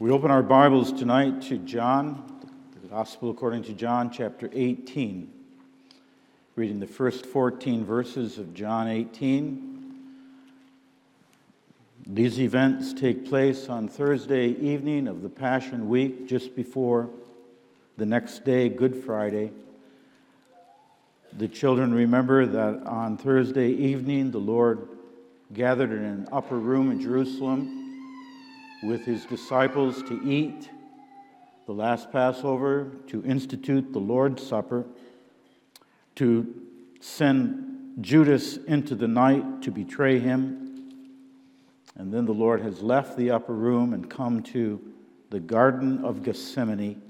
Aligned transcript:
We 0.00 0.12
open 0.12 0.30
our 0.30 0.44
Bibles 0.44 0.92
tonight 0.92 1.42
to 1.48 1.58
John, 1.58 2.22
the 2.80 2.86
Gospel 2.86 3.30
according 3.30 3.64
to 3.64 3.72
John, 3.72 4.12
chapter 4.12 4.48
18. 4.52 5.28
Reading 6.54 6.78
the 6.78 6.86
first 6.86 7.26
14 7.26 7.84
verses 7.84 8.38
of 8.38 8.54
John 8.54 8.86
18. 8.86 9.96
These 12.06 12.38
events 12.38 12.92
take 12.92 13.28
place 13.28 13.68
on 13.68 13.88
Thursday 13.88 14.50
evening 14.50 15.08
of 15.08 15.22
the 15.22 15.28
Passion 15.28 15.88
Week, 15.88 16.28
just 16.28 16.54
before 16.54 17.10
the 17.96 18.06
next 18.06 18.44
day, 18.44 18.68
Good 18.68 19.02
Friday. 19.02 19.50
The 21.32 21.48
children 21.48 21.92
remember 21.92 22.46
that 22.46 22.86
on 22.86 23.16
Thursday 23.16 23.70
evening, 23.70 24.30
the 24.30 24.38
Lord 24.38 24.90
gathered 25.52 25.90
in 25.90 26.04
an 26.04 26.28
upper 26.30 26.56
room 26.56 26.92
in 26.92 27.00
Jerusalem 27.00 27.77
with 28.82 29.04
his 29.04 29.24
disciples 29.24 30.02
to 30.04 30.20
eat 30.24 30.70
the 31.66 31.72
last 31.72 32.10
Passover, 32.10 32.92
to 33.08 33.22
institute 33.24 33.92
the 33.92 33.98
Lord's 33.98 34.46
Supper, 34.46 34.86
to 36.14 36.54
send 37.00 37.98
Judas 38.00 38.56
into 38.56 38.94
the 38.94 39.08
night 39.08 39.62
to 39.62 39.70
betray 39.70 40.18
him. 40.18 40.92
And 41.96 42.12
then 42.12 42.24
the 42.24 42.32
Lord 42.32 42.62
has 42.62 42.80
left 42.80 43.16
the 43.16 43.30
upper 43.30 43.52
room 43.52 43.92
and 43.92 44.08
come 44.08 44.42
to 44.44 44.80
the 45.30 45.40
Garden 45.40 46.04
of 46.04 46.22
Gethsemane, 46.22 47.02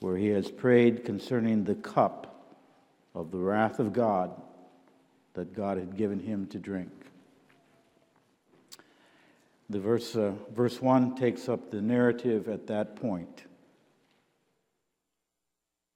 where 0.00 0.16
he 0.16 0.28
has 0.28 0.50
prayed 0.50 1.04
concerning 1.04 1.64
the 1.64 1.74
cup 1.74 2.54
of 3.14 3.30
the 3.30 3.38
wrath 3.38 3.78
of 3.78 3.92
God 3.92 4.30
that 5.34 5.52
God 5.52 5.76
had 5.76 5.96
given 5.96 6.20
him 6.20 6.46
to 6.46 6.58
drink. 6.58 6.97
The 9.70 9.80
verse, 9.80 10.16
uh, 10.16 10.32
verse 10.54 10.80
1 10.80 11.14
takes 11.14 11.48
up 11.48 11.70
the 11.70 11.82
narrative 11.82 12.48
at 12.48 12.66
that 12.68 12.96
point. 12.96 13.44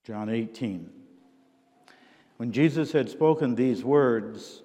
John 0.03 0.29
18. 0.29 0.89
When 2.37 2.51
Jesus 2.51 2.91
had 2.91 3.09
spoken 3.09 3.55
these 3.55 3.83
words, 3.83 4.61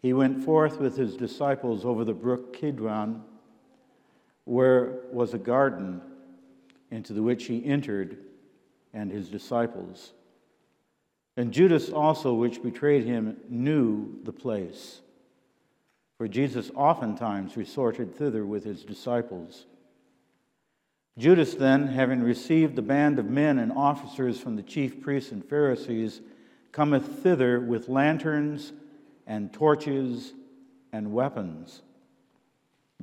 he 0.00 0.12
went 0.12 0.44
forth 0.44 0.78
with 0.78 0.96
his 0.96 1.16
disciples 1.16 1.84
over 1.84 2.04
the 2.04 2.14
brook 2.14 2.52
Kidron, 2.52 3.22
where 4.44 5.00
was 5.12 5.34
a 5.34 5.38
garden, 5.38 6.00
into 6.90 7.12
the 7.12 7.22
which 7.22 7.46
he 7.46 7.64
entered, 7.64 8.18
and 8.92 9.12
his 9.12 9.28
disciples. 9.28 10.14
And 11.36 11.52
Judas 11.52 11.90
also, 11.90 12.34
which 12.34 12.62
betrayed 12.62 13.04
him, 13.04 13.36
knew 13.48 14.18
the 14.24 14.32
place 14.32 15.02
for 16.18 16.26
Jesus 16.26 16.70
oftentimes 16.74 17.56
resorted 17.56 18.14
thither 18.14 18.44
with 18.44 18.64
his 18.64 18.84
disciples. 18.84 19.66
Judas, 21.16 21.54
then, 21.54 21.86
having 21.86 22.22
received 22.22 22.76
the 22.76 22.82
band 22.82 23.18
of 23.18 23.26
men 23.26 23.58
and 23.58 23.72
officers 23.72 24.38
from 24.38 24.56
the 24.56 24.62
chief 24.62 25.00
priests 25.00 25.32
and 25.32 25.44
Pharisees, 25.44 26.20
cometh 26.72 27.22
thither 27.22 27.60
with 27.60 27.88
lanterns 27.88 28.72
and 29.26 29.52
torches 29.52 30.34
and 30.92 31.12
weapons. 31.12 31.82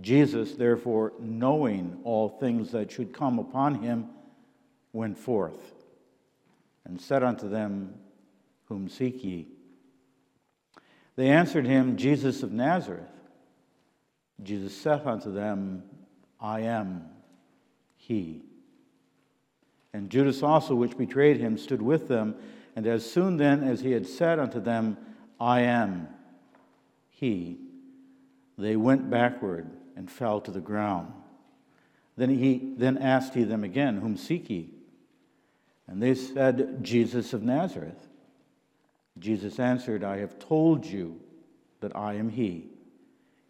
Jesus, 0.02 0.54
therefore, 0.54 1.14
knowing 1.20 2.00
all 2.04 2.28
things 2.28 2.72
that 2.72 2.92
should 2.92 3.14
come 3.14 3.40
upon 3.40 3.76
him, 3.76 4.10
went 4.92 5.18
forth 5.18 5.74
and 6.86 7.00
said 7.00 7.24
unto 7.24 7.50
them, 7.50 7.94
Whom 8.66 8.90
seek 8.90 9.24
ye? 9.24 9.48
They 11.16 11.30
answered 11.30 11.66
him, 11.66 11.98
Jesus 11.98 12.44
of 12.44 12.52
Nazareth. 12.52 13.10
Jesus 14.44 14.76
saith 14.76 15.06
unto 15.06 15.32
them, 15.32 15.84
I 16.40 16.62
am 16.62 17.06
he. 17.96 18.44
And 19.94 20.10
Judas 20.10 20.44
also, 20.44 20.76
which 20.76 20.98
betrayed 20.98 21.38
him, 21.38 21.58
stood 21.58 21.82
with 21.82 22.10
them. 22.10 22.36
And 22.76 22.86
as 22.86 23.10
soon 23.10 23.38
then 23.38 23.64
as 23.64 23.80
he 23.80 23.92
had 23.92 24.06
said 24.06 24.40
unto 24.40 24.60
them, 24.60 24.98
I 25.40 25.62
am 25.62 26.10
he, 27.10 27.60
they 28.58 28.76
went 28.76 29.10
backward 29.10 29.70
and 29.96 30.12
fell 30.12 30.42
to 30.42 30.52
the 30.52 30.60
ground. 30.60 31.14
Then 32.18 32.30
he 32.30 32.74
then 32.78 32.98
asked 32.98 33.34
he 33.34 33.44
them 33.44 33.64
again, 33.64 33.98
Whom 33.98 34.18
seek 34.18 34.50
ye? 34.50 34.70
And 35.88 36.02
they 36.02 36.16
said, 36.16 36.84
Jesus 36.84 37.34
of 37.34 37.44
Nazareth. 37.44 38.08
Jesus 39.20 39.60
answered, 39.60 40.04
I 40.04 40.18
have 40.18 40.40
told 40.40 40.86
you 40.86 41.20
that 41.80 41.96
I 41.96 42.16
am 42.16 42.30
he. 42.30 42.68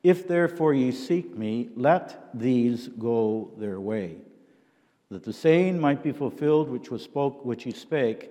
If 0.04 0.28
therefore 0.28 0.74
ye 0.74 0.92
seek 0.92 1.36
me, 1.36 1.70
let 1.76 2.30
these 2.34 2.88
go 2.88 3.52
their 3.58 3.80
way, 3.80 4.18
that 5.10 5.24
the 5.24 5.34
saying 5.34 5.80
might 5.80 6.04
be 6.04 6.12
fulfilled 6.12 6.70
which 6.70 6.92
was 6.92 7.02
spoke, 7.02 7.44
which 7.44 7.64
he 7.64 7.72
spake, 7.72 8.30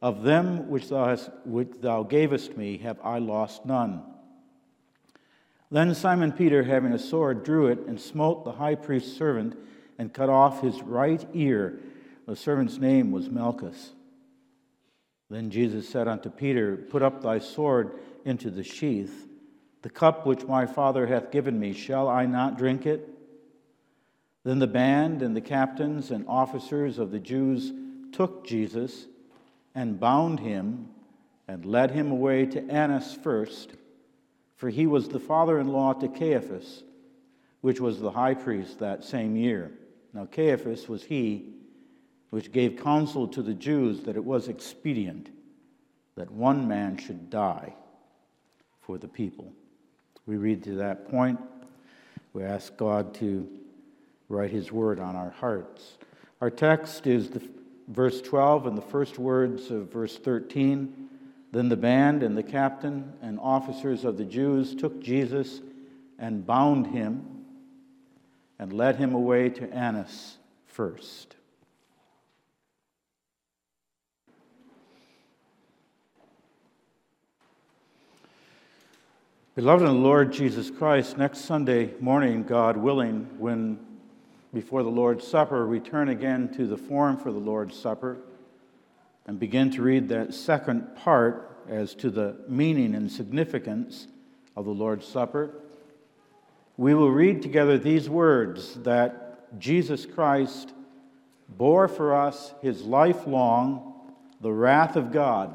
of 0.00 0.22
them 0.22 0.68
which 0.68 0.88
thou, 0.88 1.06
hast, 1.06 1.30
which 1.44 1.72
thou 1.80 2.04
gavest 2.04 2.56
me, 2.56 2.78
have 2.78 2.98
I 3.02 3.18
lost 3.18 3.66
none. 3.66 4.02
Then 5.70 5.94
Simon 5.94 6.32
Peter, 6.32 6.62
having 6.62 6.92
a 6.92 6.98
sword, 6.98 7.44
drew 7.44 7.66
it 7.66 7.80
and 7.86 8.00
smote 8.00 8.44
the 8.44 8.52
high 8.52 8.74
priest's 8.74 9.16
servant 9.16 9.56
and 9.98 10.12
cut 10.12 10.28
off 10.28 10.62
his 10.62 10.82
right 10.82 11.24
ear. 11.32 11.80
The 12.26 12.34
servant's 12.34 12.78
name 12.78 13.12
was 13.12 13.28
Malchus. 13.28 13.92
Then 15.30 15.50
Jesus 15.50 15.88
said 15.88 16.08
unto 16.08 16.28
Peter, 16.28 16.76
Put 16.76 17.02
up 17.02 17.22
thy 17.22 17.38
sword 17.38 17.92
into 18.24 18.50
the 18.50 18.64
sheath. 18.64 19.28
The 19.82 19.90
cup 19.90 20.26
which 20.26 20.44
my 20.44 20.66
Father 20.66 21.06
hath 21.06 21.30
given 21.30 21.58
me, 21.58 21.72
shall 21.72 22.08
I 22.08 22.26
not 22.26 22.58
drink 22.58 22.84
it? 22.84 23.08
Then 24.42 24.58
the 24.58 24.66
band 24.66 25.22
and 25.22 25.36
the 25.36 25.40
captains 25.40 26.10
and 26.10 26.26
officers 26.26 26.98
of 26.98 27.12
the 27.12 27.20
Jews 27.20 27.72
took 28.12 28.44
Jesus 28.44 29.06
and 29.74 30.00
bound 30.00 30.40
him 30.40 30.88
and 31.46 31.64
led 31.64 31.92
him 31.92 32.10
away 32.10 32.46
to 32.46 32.68
Annas 32.68 33.14
first, 33.14 33.74
for 34.56 34.68
he 34.68 34.86
was 34.86 35.08
the 35.08 35.20
father 35.20 35.60
in 35.60 35.68
law 35.68 35.92
to 35.92 36.08
Caiaphas, 36.08 36.82
which 37.60 37.80
was 37.80 38.00
the 38.00 38.10
high 38.10 38.34
priest 38.34 38.80
that 38.80 39.04
same 39.04 39.36
year. 39.36 39.70
Now, 40.12 40.26
Caiaphas 40.26 40.88
was 40.88 41.04
he 41.04 41.54
which 42.30 42.52
gave 42.52 42.82
counsel 42.82 43.28
to 43.28 43.42
the 43.42 43.54
Jews 43.54 44.00
that 44.02 44.16
it 44.16 44.24
was 44.24 44.48
expedient 44.48 45.30
that 46.16 46.30
one 46.30 46.68
man 46.68 46.96
should 46.96 47.30
die 47.30 47.74
for 48.82 48.98
the 48.98 49.08
people. 49.08 49.52
We 50.26 50.36
read 50.36 50.62
to 50.64 50.76
that 50.76 51.10
point. 51.10 51.40
We 52.32 52.44
ask 52.44 52.76
God 52.76 53.14
to 53.14 53.48
write 54.28 54.50
His 54.50 54.70
word 54.70 55.00
on 55.00 55.16
our 55.16 55.30
hearts. 55.30 55.98
Our 56.40 56.50
text 56.50 57.06
is 57.06 57.30
the 57.30 57.42
verse 57.88 58.20
12 58.20 58.66
and 58.66 58.78
the 58.78 58.82
first 58.82 59.18
words 59.18 59.70
of 59.70 59.90
verse 59.90 60.16
13. 60.16 61.08
Then 61.52 61.68
the 61.68 61.76
band 61.76 62.22
and 62.22 62.36
the 62.36 62.42
captain 62.42 63.12
and 63.20 63.40
officers 63.40 64.04
of 64.04 64.16
the 64.16 64.24
Jews 64.24 64.74
took 64.74 65.00
Jesus 65.00 65.60
and 66.18 66.46
bound 66.46 66.86
him 66.86 67.24
and 68.58 68.72
led 68.72 68.96
him 68.96 69.14
away 69.14 69.48
to 69.48 69.72
Annas 69.72 70.38
first. 70.66 71.34
Beloved 79.56 79.82
in 79.82 79.88
the 79.88 80.00
Lord 80.00 80.32
Jesus 80.32 80.70
Christ, 80.70 81.18
next 81.18 81.40
Sunday 81.40 81.92
morning, 81.98 82.44
God 82.44 82.76
willing, 82.76 83.28
when 83.36 83.80
before 84.54 84.84
the 84.84 84.90
Lord's 84.90 85.26
Supper, 85.26 85.66
return 85.66 86.08
again 86.08 86.54
to 86.54 86.68
the 86.68 86.76
form 86.76 87.16
for 87.16 87.32
the 87.32 87.40
Lord's 87.40 87.76
Supper 87.76 88.18
and 89.26 89.40
begin 89.40 89.68
to 89.72 89.82
read 89.82 90.08
that 90.10 90.34
second 90.34 90.94
part 90.94 91.64
as 91.68 91.96
to 91.96 92.10
the 92.10 92.36
meaning 92.46 92.94
and 92.94 93.10
significance 93.10 94.06
of 94.56 94.66
the 94.66 94.70
Lord's 94.70 95.08
Supper. 95.08 95.50
We 96.76 96.94
will 96.94 97.10
read 97.10 97.42
together 97.42 97.76
these 97.76 98.08
words 98.08 98.74
that 98.84 99.58
Jesus 99.58 100.06
Christ 100.06 100.72
bore 101.48 101.88
for 101.88 102.14
us 102.14 102.54
his 102.62 102.82
life 102.82 103.26
long 103.26 103.94
the 104.40 104.52
wrath 104.52 104.94
of 104.94 105.10
God 105.10 105.52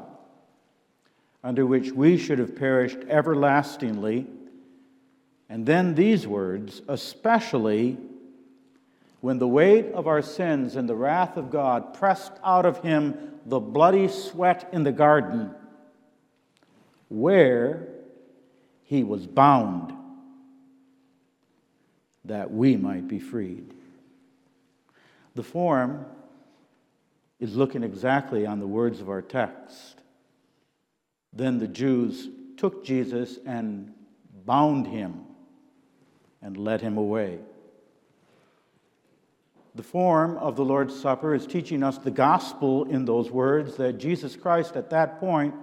under 1.46 1.64
which 1.64 1.92
we 1.92 2.18
should 2.18 2.40
have 2.40 2.56
perished 2.56 2.98
everlastingly. 3.08 4.26
And 5.48 5.64
then 5.64 5.94
these 5.94 6.26
words, 6.26 6.82
especially 6.88 7.96
when 9.20 9.38
the 9.38 9.46
weight 9.46 9.86
of 9.92 10.08
our 10.08 10.22
sins 10.22 10.74
and 10.74 10.88
the 10.88 10.96
wrath 10.96 11.36
of 11.36 11.52
God 11.52 11.94
pressed 11.94 12.32
out 12.44 12.66
of 12.66 12.82
him 12.82 13.38
the 13.46 13.60
bloody 13.60 14.08
sweat 14.08 14.68
in 14.72 14.82
the 14.82 14.90
garden, 14.90 15.54
where 17.08 17.90
he 18.82 19.04
was 19.04 19.24
bound 19.28 19.92
that 22.24 22.50
we 22.50 22.76
might 22.76 23.06
be 23.06 23.20
freed. 23.20 23.72
The 25.36 25.44
form 25.44 26.06
is 27.38 27.54
looking 27.54 27.84
exactly 27.84 28.46
on 28.46 28.58
the 28.58 28.66
words 28.66 29.00
of 29.00 29.08
our 29.08 29.22
text. 29.22 30.02
Then 31.36 31.58
the 31.58 31.68
Jews 31.68 32.28
took 32.56 32.82
Jesus 32.82 33.38
and 33.44 33.92
bound 34.46 34.86
him 34.86 35.24
and 36.40 36.56
led 36.56 36.80
him 36.80 36.96
away. 36.96 37.38
The 39.74 39.82
form 39.82 40.38
of 40.38 40.56
the 40.56 40.64
Lord's 40.64 40.98
Supper 40.98 41.34
is 41.34 41.46
teaching 41.46 41.82
us 41.82 41.98
the 41.98 42.10
gospel 42.10 42.84
in 42.84 43.04
those 43.04 43.30
words 43.30 43.76
that 43.76 43.98
Jesus 43.98 44.34
Christ 44.34 44.76
at 44.76 44.88
that 44.90 45.20
point 45.20 45.54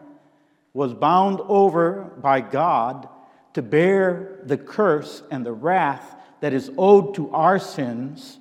was 0.73 0.93
bound 0.93 1.39
over 1.47 2.11
by 2.21 2.41
God 2.41 3.09
to 3.53 3.63
bear 3.63 4.39
the 4.43 4.57
curse 4.57 5.23
and 5.31 5.43
the 5.43 5.53
wrath 5.53 6.15
that 6.41 6.53
is 6.53 6.69
owed 6.77 7.15
to 7.15 7.31
our 7.31 7.57
sins 7.57 8.39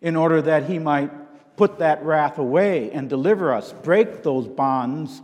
in 0.00 0.14
order 0.14 0.40
that 0.42 0.64
he 0.64 0.78
might 0.78 1.10
put 1.56 1.78
that 1.78 2.04
wrath 2.04 2.38
away 2.38 2.92
and 2.92 3.08
deliver 3.08 3.52
us, 3.52 3.72
break 3.72 4.22
those 4.22 4.46
bonds 4.46 5.22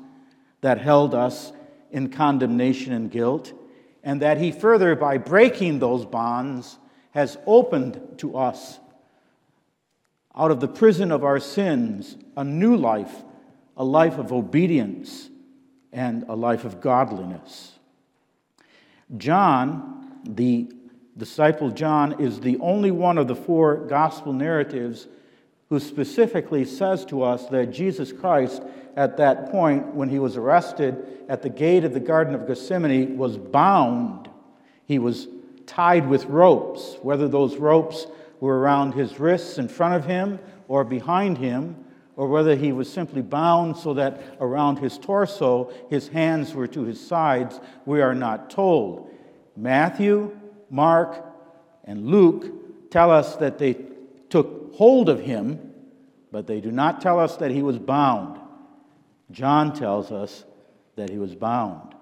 that 0.62 0.78
held 0.78 1.14
us 1.14 1.52
in 1.90 2.08
condemnation 2.08 2.92
and 2.92 3.10
guilt, 3.10 3.52
and 4.02 4.22
that 4.22 4.38
he 4.38 4.50
further, 4.50 4.96
by 4.96 5.18
breaking 5.18 5.78
those 5.78 6.06
bonds, 6.06 6.78
has 7.10 7.36
opened 7.46 8.00
to 8.16 8.36
us 8.36 8.80
out 10.34 10.50
of 10.50 10.60
the 10.60 10.68
prison 10.68 11.12
of 11.12 11.24
our 11.24 11.38
sins 11.38 12.16
a 12.36 12.42
new 12.42 12.74
life, 12.74 13.14
a 13.76 13.84
life 13.84 14.18
of 14.18 14.32
obedience, 14.32 15.28
and 15.92 16.24
a 16.28 16.34
life 16.34 16.64
of 16.64 16.80
godliness. 16.80 17.72
John, 19.18 20.20
the 20.24 20.72
disciple 21.16 21.70
John, 21.70 22.18
is 22.18 22.40
the 22.40 22.58
only 22.60 22.90
one 22.90 23.18
of 23.18 23.28
the 23.28 23.36
four 23.36 23.76
gospel 23.76 24.32
narratives 24.32 25.06
who 25.68 25.78
specifically 25.78 26.64
says 26.64 27.04
to 27.06 27.22
us 27.22 27.46
that 27.46 27.66
Jesus 27.66 28.12
Christ, 28.12 28.62
at 28.96 29.16
that 29.16 29.50
point 29.50 29.94
when 29.94 30.08
he 30.08 30.18
was 30.18 30.36
arrested 30.36 31.24
at 31.28 31.42
the 31.42 31.48
gate 31.48 31.84
of 31.84 31.94
the 31.94 32.00
Garden 32.00 32.34
of 32.34 32.46
Gethsemane, 32.46 33.16
was 33.16 33.38
bound. 33.38 34.28
He 34.86 34.98
was 34.98 35.28
tied 35.66 36.08
with 36.08 36.24
ropes, 36.26 36.96
whether 37.02 37.28
those 37.28 37.56
ropes 37.56 38.06
were 38.40 38.58
around 38.58 38.92
his 38.92 39.18
wrists 39.18 39.58
in 39.58 39.68
front 39.68 39.94
of 39.94 40.04
him 40.04 40.38
or 40.68 40.84
behind 40.84 41.38
him, 41.38 41.76
or 42.16 42.28
whether 42.28 42.54
he 42.54 42.72
was 42.72 42.92
simply 42.92 43.22
bound 43.22 43.76
so 43.76 43.94
that 43.94 44.20
around 44.40 44.78
his 44.78 44.98
torso 44.98 45.72
his 45.88 46.08
hands 46.08 46.52
were 46.54 46.66
to 46.66 46.82
his 46.82 47.00
sides, 47.00 47.60
we 47.86 48.02
are 48.02 48.14
not 48.14 48.50
told. 48.50 49.10
Matthew, 49.56 50.36
Mark, 50.68 51.24
and 51.84 52.06
Luke 52.06 52.90
tell 52.90 53.10
us 53.10 53.36
that 53.36 53.58
they 53.58 53.76
took 54.28 54.74
hold 54.74 55.08
of 55.08 55.20
him, 55.20 55.72
but 56.30 56.46
they 56.46 56.60
do 56.60 56.70
not 56.70 57.00
tell 57.00 57.18
us 57.18 57.36
that 57.36 57.50
he 57.50 57.62
was 57.62 57.78
bound. 57.78 58.41
John 59.32 59.72
tells 59.72 60.12
us 60.12 60.44
that 60.96 61.10
he 61.10 61.18
was 61.18 61.34
bound. 61.34 61.94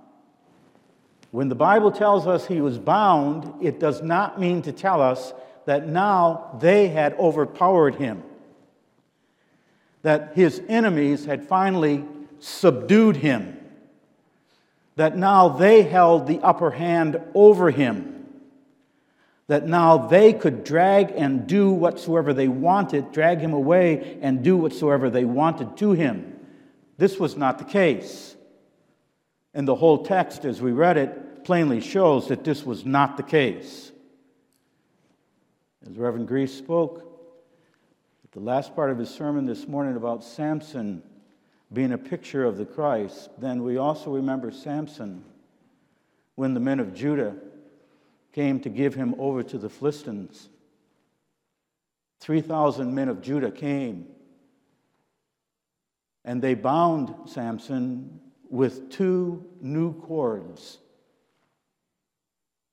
When 1.30 1.48
the 1.48 1.54
Bible 1.54 1.92
tells 1.92 2.26
us 2.26 2.46
he 2.46 2.60
was 2.60 2.78
bound, 2.78 3.64
it 3.64 3.78
does 3.78 4.02
not 4.02 4.40
mean 4.40 4.62
to 4.62 4.72
tell 4.72 5.00
us 5.00 5.32
that 5.64 5.86
now 5.86 6.58
they 6.60 6.88
had 6.88 7.14
overpowered 7.14 7.94
him, 7.94 8.24
that 10.02 10.32
his 10.34 10.60
enemies 10.68 11.24
had 11.26 11.46
finally 11.46 12.04
subdued 12.40 13.16
him, 13.16 13.56
that 14.96 15.16
now 15.16 15.48
they 15.48 15.82
held 15.82 16.26
the 16.26 16.40
upper 16.40 16.72
hand 16.72 17.20
over 17.34 17.70
him, 17.70 18.26
that 19.46 19.68
now 19.68 19.98
they 19.98 20.32
could 20.32 20.64
drag 20.64 21.12
and 21.12 21.46
do 21.46 21.70
whatsoever 21.70 22.32
they 22.32 22.48
wanted, 22.48 23.12
drag 23.12 23.38
him 23.38 23.52
away 23.52 24.18
and 24.20 24.42
do 24.42 24.56
whatsoever 24.56 25.10
they 25.10 25.24
wanted 25.24 25.76
to 25.76 25.92
him. 25.92 26.39
This 27.00 27.18
was 27.18 27.34
not 27.34 27.56
the 27.56 27.64
case. 27.64 28.36
And 29.54 29.66
the 29.66 29.74
whole 29.74 30.04
text, 30.04 30.44
as 30.44 30.60
we 30.60 30.72
read 30.72 30.98
it, 30.98 31.46
plainly 31.46 31.80
shows 31.80 32.28
that 32.28 32.44
this 32.44 32.62
was 32.62 32.84
not 32.84 33.16
the 33.16 33.22
case. 33.22 33.90
As 35.88 35.96
Reverend 35.96 36.28
Griess 36.28 36.54
spoke 36.54 36.98
at 38.22 38.32
the 38.32 38.40
last 38.40 38.76
part 38.76 38.90
of 38.90 38.98
his 38.98 39.08
sermon 39.08 39.46
this 39.46 39.66
morning 39.66 39.96
about 39.96 40.22
Samson 40.22 41.02
being 41.72 41.92
a 41.92 41.96
picture 41.96 42.44
of 42.44 42.58
the 42.58 42.66
Christ, 42.66 43.30
then 43.38 43.62
we 43.62 43.78
also 43.78 44.10
remember 44.10 44.50
Samson 44.50 45.24
when 46.34 46.52
the 46.52 46.60
men 46.60 46.80
of 46.80 46.92
Judah 46.92 47.34
came 48.34 48.60
to 48.60 48.68
give 48.68 48.94
him 48.94 49.14
over 49.18 49.42
to 49.42 49.56
the 49.56 49.70
Philistines. 49.70 50.50
3,000 52.20 52.94
men 52.94 53.08
of 53.08 53.22
Judah 53.22 53.50
came 53.50 54.06
and 56.24 56.40
they 56.42 56.54
bound 56.54 57.14
Samson 57.28 58.20
with 58.48 58.90
two 58.90 59.44
new 59.60 59.92
cords 60.00 60.78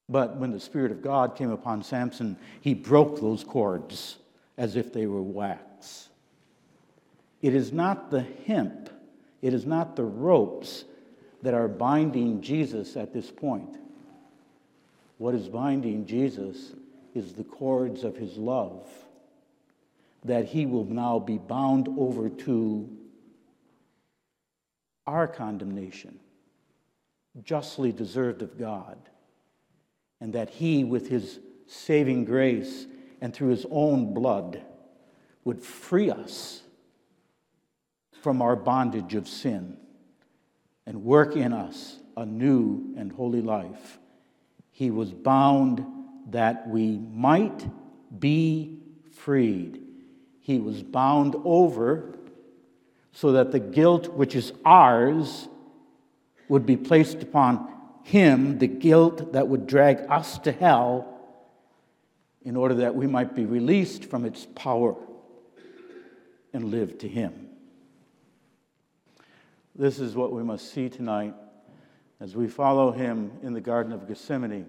but 0.10 0.38
when 0.38 0.52
the 0.52 0.60
Spirit 0.60 0.92
of 0.92 1.02
God 1.02 1.36
came 1.36 1.52
upon 1.52 1.84
Samson, 1.84 2.38
he 2.62 2.74
broke 2.74 3.20
those 3.20 3.44
cords 3.44 4.18
as 4.58 4.76
if 4.76 4.94
they 4.94 5.06
were 5.06 5.22
wax. 5.22 6.10
It 7.42 7.54
is 7.54 7.74
not 7.74 8.10
the 8.10 8.26
hemp, 8.46 8.90
it 9.42 9.54
is 9.54 9.66
not 9.66 9.96
the 9.96 10.06
ropes 10.06 10.86
that 11.44 11.54
are 11.54 11.68
binding 11.68 12.42
Jesus 12.42 12.96
at 12.96 13.14
this 13.14 13.30
point. 13.30 13.78
What 15.18 15.36
is 15.36 15.50
binding 15.50 16.06
Jesus 16.06 16.74
is 17.14 17.34
the 17.34 17.44
cords 17.44 18.04
of 18.04 18.16
his 18.16 18.38
love 18.38 18.88
that 20.24 20.46
he 20.46 20.66
will 20.66 20.86
now 20.86 21.20
be 21.20 21.38
bound 21.38 21.88
over 21.98 22.30
to 22.30 22.97
our 25.08 25.28
condemnation, 25.28 26.20
justly 27.44 27.92
deserved 27.92 28.42
of 28.42 28.60
God 28.60 28.98
and 30.20 30.34
that 30.34 30.50
he, 30.50 30.84
with 30.84 31.08
his 31.08 31.40
saving 31.68 32.26
grace 32.26 32.86
and 33.22 33.34
through 33.34 33.50
his 33.50 33.66
own 33.72 34.14
blood, 34.14 34.62
would 35.44 35.62
free 35.62 36.10
us 36.10 36.62
from 38.22 38.42
our 38.42 38.56
bondage 38.56 39.16
of 39.16 39.28
sin 39.28 39.78
and 40.86 41.04
work 41.04 41.36
in 41.36 41.54
us 41.54 42.00
a 42.16 42.26
new 42.26 42.94
and 42.98 43.12
holy 43.12 43.42
life. 43.42 44.00
He 44.72 44.92
was 44.92 45.12
bound 45.14 45.86
that 46.32 46.68
we 46.68 46.98
might 46.98 47.68
be 48.20 48.80
freed. 49.12 49.82
He 50.40 50.60
was 50.60 50.84
bound 50.84 51.36
over 51.46 52.17
so 53.12 53.34
that 53.34 53.52
the 53.52 53.60
guilt 53.60 54.14
which 54.14 54.36
is 54.36 54.54
ours 54.66 55.48
would 56.50 56.66
be 56.66 56.78
placed 56.78 57.24
upon 57.24 57.68
him 58.04 58.58
the 58.60 58.68
guilt 58.68 59.34
that 59.34 59.48
would 59.48 59.68
drag 59.68 60.00
us 60.10 60.38
to 60.40 60.52
hell 60.52 61.14
in 62.44 62.56
order 62.56 62.76
that 62.76 62.96
we 62.96 63.08
might 63.08 63.36
be 63.36 63.46
released 63.46 64.06
from 64.06 64.24
its 64.24 64.46
power 64.56 64.96
and 66.54 66.72
live 66.72 66.98
to 67.00 67.08
him. 67.08 67.50
This 69.76 70.00
is 70.00 70.16
what 70.16 70.32
we 70.32 70.44
must 70.44 70.72
see 70.72 70.90
tonight 70.90 71.34
as 72.20 72.36
we 72.36 72.48
follow 72.48 72.92
him 72.92 73.32
in 73.44 73.54
the 73.54 73.62
Garden 73.62 73.92
of 73.92 74.08
Gethsemane 74.08 74.66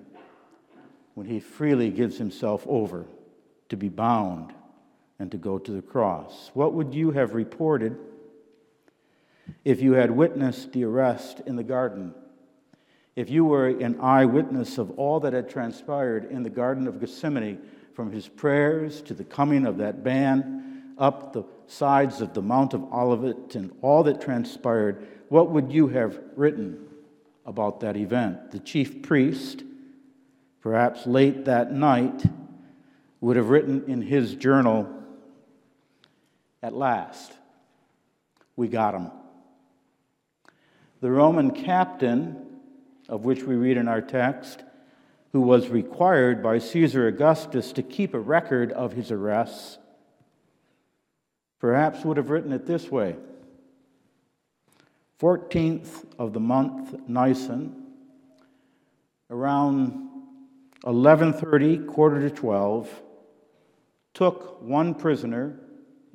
when 1.15 1.27
he 1.27 1.41
freely 1.41 1.91
gives 1.91 2.19
himself 2.19 2.65
over 2.67 3.07
to 3.69 3.77
be 3.77 3.89
bound 3.89 4.53
and 5.19 5.31
to 5.31 5.37
go 5.37 5.59
to 5.59 5.71
the 5.73 5.83
cross. 5.83 6.51
What 6.55 6.75
would 6.75 6.93
you 6.95 7.13
have 7.13 7.35
reported 7.35 7.99
if 9.65 9.81
you 9.81 9.93
had 9.93 10.11
witnessed 10.11 10.73
the 10.73 10.85
arrest 10.85 11.41
in 11.47 11.57
the 11.57 11.65
garden? 11.65 12.15
if 13.19 13.29
you 13.29 13.45
were 13.45 13.67
an 13.67 13.99
eyewitness 14.01 14.79
of 14.79 14.93
all 14.93 15.19
that 15.19 15.33
had 15.33 15.51
transpired 15.51 16.31
in 16.31 16.45
the 16.45 16.51
Garden 16.51 16.87
of 16.87 17.01
Gethsemane, 17.01 17.59
from 17.93 18.13
his 18.13 18.29
prayers 18.29 19.03
to 19.03 19.13
the 19.13 19.25
coming 19.25 19.67
of 19.67 19.79
that 19.79 20.05
band 20.05 20.95
up 20.99 21.33
the 21.33 21.43
sides 21.67 22.21
of 22.21 22.33
the 22.33 22.41
Mount 22.41 22.75
of 22.75 22.93
Olivet 22.93 23.57
and 23.57 23.73
all 23.83 24.05
that 24.05 24.21
transpired, 24.21 25.05
what 25.31 25.51
would 25.51 25.73
you 25.73 25.89
have 25.89 26.17
written 26.37 26.87
about 27.45 27.81
that 27.81 27.97
event? 27.97 28.53
The 28.53 28.61
chief 28.61 29.03
priest, 29.03 29.65
perhaps 30.61 31.05
late 31.05 31.47
that 31.47 31.73
night, 31.73 32.23
would 33.21 33.35
have 33.35 33.49
written 33.49 33.83
in 33.89 34.01
his 34.01 34.37
journal, 34.37 34.89
At 36.63 36.73
last, 36.73 37.33
we 38.55 38.69
got 38.69 38.95
him. 38.95 39.11
The 41.01 41.11
Roman 41.11 41.53
captain 41.53 42.45
of 43.09 43.25
which 43.25 43.43
we 43.43 43.55
read 43.55 43.77
in 43.77 43.89
our 43.89 44.01
text, 44.01 44.65
who 45.33 45.41
was 45.41 45.69
required 45.69 46.43
by 46.43 46.59
Caesar 46.59 47.07
Augustus 47.07 47.73
to 47.73 47.83
keep 47.83 48.15
a 48.15 48.21
record 48.21 48.73
of 48.73 48.93
his 48.93 49.11
arrests, 49.11 49.79
perhaps 51.61 52.05
would 52.05 52.17
have 52.17 52.31
written 52.31 52.53
it 52.53 52.67
this 52.67 52.91
way 52.91 53.17
14th 55.21 56.05
of 56.19 56.33
the 56.33 56.41
month 56.41 56.95
Nisan, 57.09 57.87
around 59.31 60.09
11:30, 60.85 61.87
quarter 61.87 62.21
to 62.21 62.31
12, 62.31 63.03
took 64.15 64.63
one 64.63 64.95
prisoner, 64.95 65.59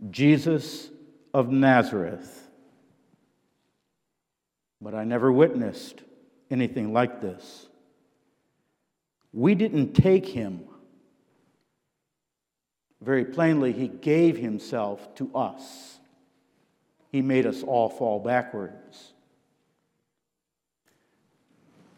Jesus 0.10 0.90
of 1.34 1.50
Nazareth. 1.50 2.43
But 4.84 4.94
I 4.94 5.06
never 5.06 5.32
witnessed 5.32 6.04
anything 6.52 6.92
like 6.92 7.22
this. 7.22 7.68
We 9.32 9.56
didn't 9.56 9.94
take 9.94 10.28
him, 10.28 10.66
Very 13.02 13.26
plainly, 13.26 13.74
he 13.74 13.90
gave 13.90 14.38
himself 14.38 15.14
to 15.16 15.30
us. 15.36 16.00
He 17.12 17.22
made 17.22 17.46
us 17.46 17.62
all 17.62 17.90
fall 17.90 18.20
backwards. 18.20 19.12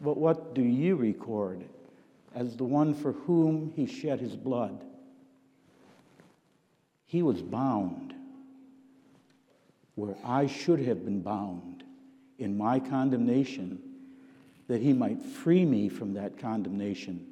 But 0.00 0.16
what 0.16 0.54
do 0.54 0.62
you 0.62 0.96
record 0.96 1.64
as 2.34 2.56
the 2.56 2.64
one 2.64 2.92
for 2.92 3.12
whom 3.12 3.72
he 3.76 3.86
shed 3.86 4.20
his 4.20 4.34
blood? 4.34 4.84
He 7.06 7.22
was 7.22 7.40
bound 7.40 8.14
where 9.94 10.16
I 10.24 10.46
should 10.48 10.80
have 10.80 11.04
been 11.04 11.22
bound 11.22 11.75
in 12.38 12.56
my 12.56 12.78
condemnation, 12.78 13.80
that 14.68 14.80
he 14.80 14.92
might 14.92 15.22
free 15.22 15.64
me 15.64 15.88
from 15.88 16.14
that 16.14 16.38
condemnation 16.38 17.26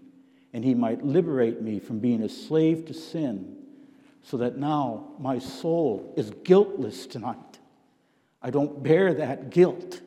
and 0.55 0.65
he 0.65 0.73
might 0.73 1.05
liberate 1.05 1.61
me 1.61 1.81
from 1.81 1.99
being 1.99 2.23
a 2.23 2.29
slave 2.29 2.87
to 2.87 2.95
sin 2.95 3.57
so 4.23 4.39
that 4.39 4.57
now 4.57 5.09
my 5.19 5.39
soul 5.41 6.15
is 6.17 6.31
guiltless 6.45 7.07
tonight. 7.07 7.59
I 8.41 8.51
don't 8.51 8.83
bear 8.83 9.13
that 9.15 9.51
guilt. 9.51 10.01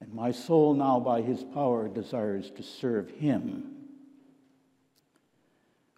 And 0.00 0.12
my 0.14 0.32
soul 0.32 0.72
now, 0.72 0.98
by 0.98 1.20
his 1.20 1.44
power, 1.44 1.86
desires 1.86 2.50
to 2.52 2.62
serve 2.62 3.10
him. 3.10 3.74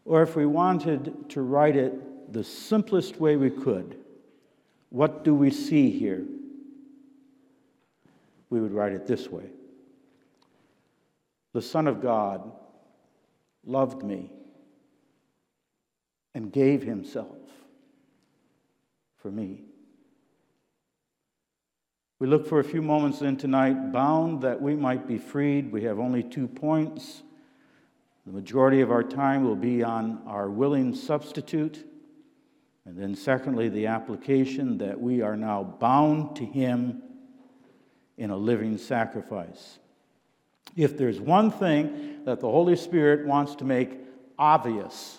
Or 0.05 0.23
if 0.23 0.35
we 0.35 0.45
wanted 0.45 1.31
to 1.31 1.43
write 1.43 1.77
it 1.77 2.33
the 2.33 2.43
simplest 2.43 3.21
way 3.21 3.37
we 3.37 3.51
could, 3.51 3.99
what 4.89 5.23
do 5.23 5.33
we 5.33 5.51
see 5.51 5.91
here? 5.91 6.25
We 8.51 8.61
would 8.61 8.73
write 8.73 8.93
it 8.93 9.07
this 9.07 9.29
way 9.29 9.47
The 11.53 11.63
Son 11.63 11.87
of 11.87 12.03
God 12.03 12.53
loved 13.65 14.03
me 14.03 14.31
and 16.35 16.53
gave 16.53 16.83
himself 16.83 17.39
for 19.17 19.31
me. 19.31 19.63
We 22.19 22.27
look 22.27 22.47
for 22.47 22.61
a 22.61 22.65
few 22.65 22.83
moments 22.83 23.21
then 23.21 23.37
tonight, 23.39 23.93
bound 23.93 24.43
that 24.43 24.61
we 24.61 24.77
might 24.77 25.07
be 25.07 25.17
freed. 25.17 25.73
We 25.73 25.85
have 25.85 25.99
only 25.99 26.23
two 26.23 26.47
points. 26.47 27.23
The 28.27 28.33
majority 28.33 28.83
of 28.83 28.91
our 28.91 29.03
time 29.03 29.45
will 29.45 29.57
be 29.57 29.83
on 29.83 30.21
our 30.27 30.51
willing 30.51 30.95
substitute. 30.95 31.87
And 32.85 32.99
then, 32.99 33.15
secondly, 33.15 33.71
the 33.71 33.87
application 33.87 34.77
that 34.79 35.01
we 35.01 35.23
are 35.23 35.37
now 35.37 35.63
bound 35.63 36.37
to 36.37 36.45
Him 36.45 37.03
in 38.21 38.29
a 38.29 38.37
living 38.37 38.77
sacrifice. 38.77 39.79
If 40.77 40.97
there's 40.99 41.19
one 41.19 41.51
thing 41.51 42.25
that 42.27 42.39
the 42.39 42.51
Holy 42.51 42.77
Spirit 42.77 43.27
wants 43.27 43.57
to 43.57 43.65
make 43.65 43.99
obvious, 44.39 45.19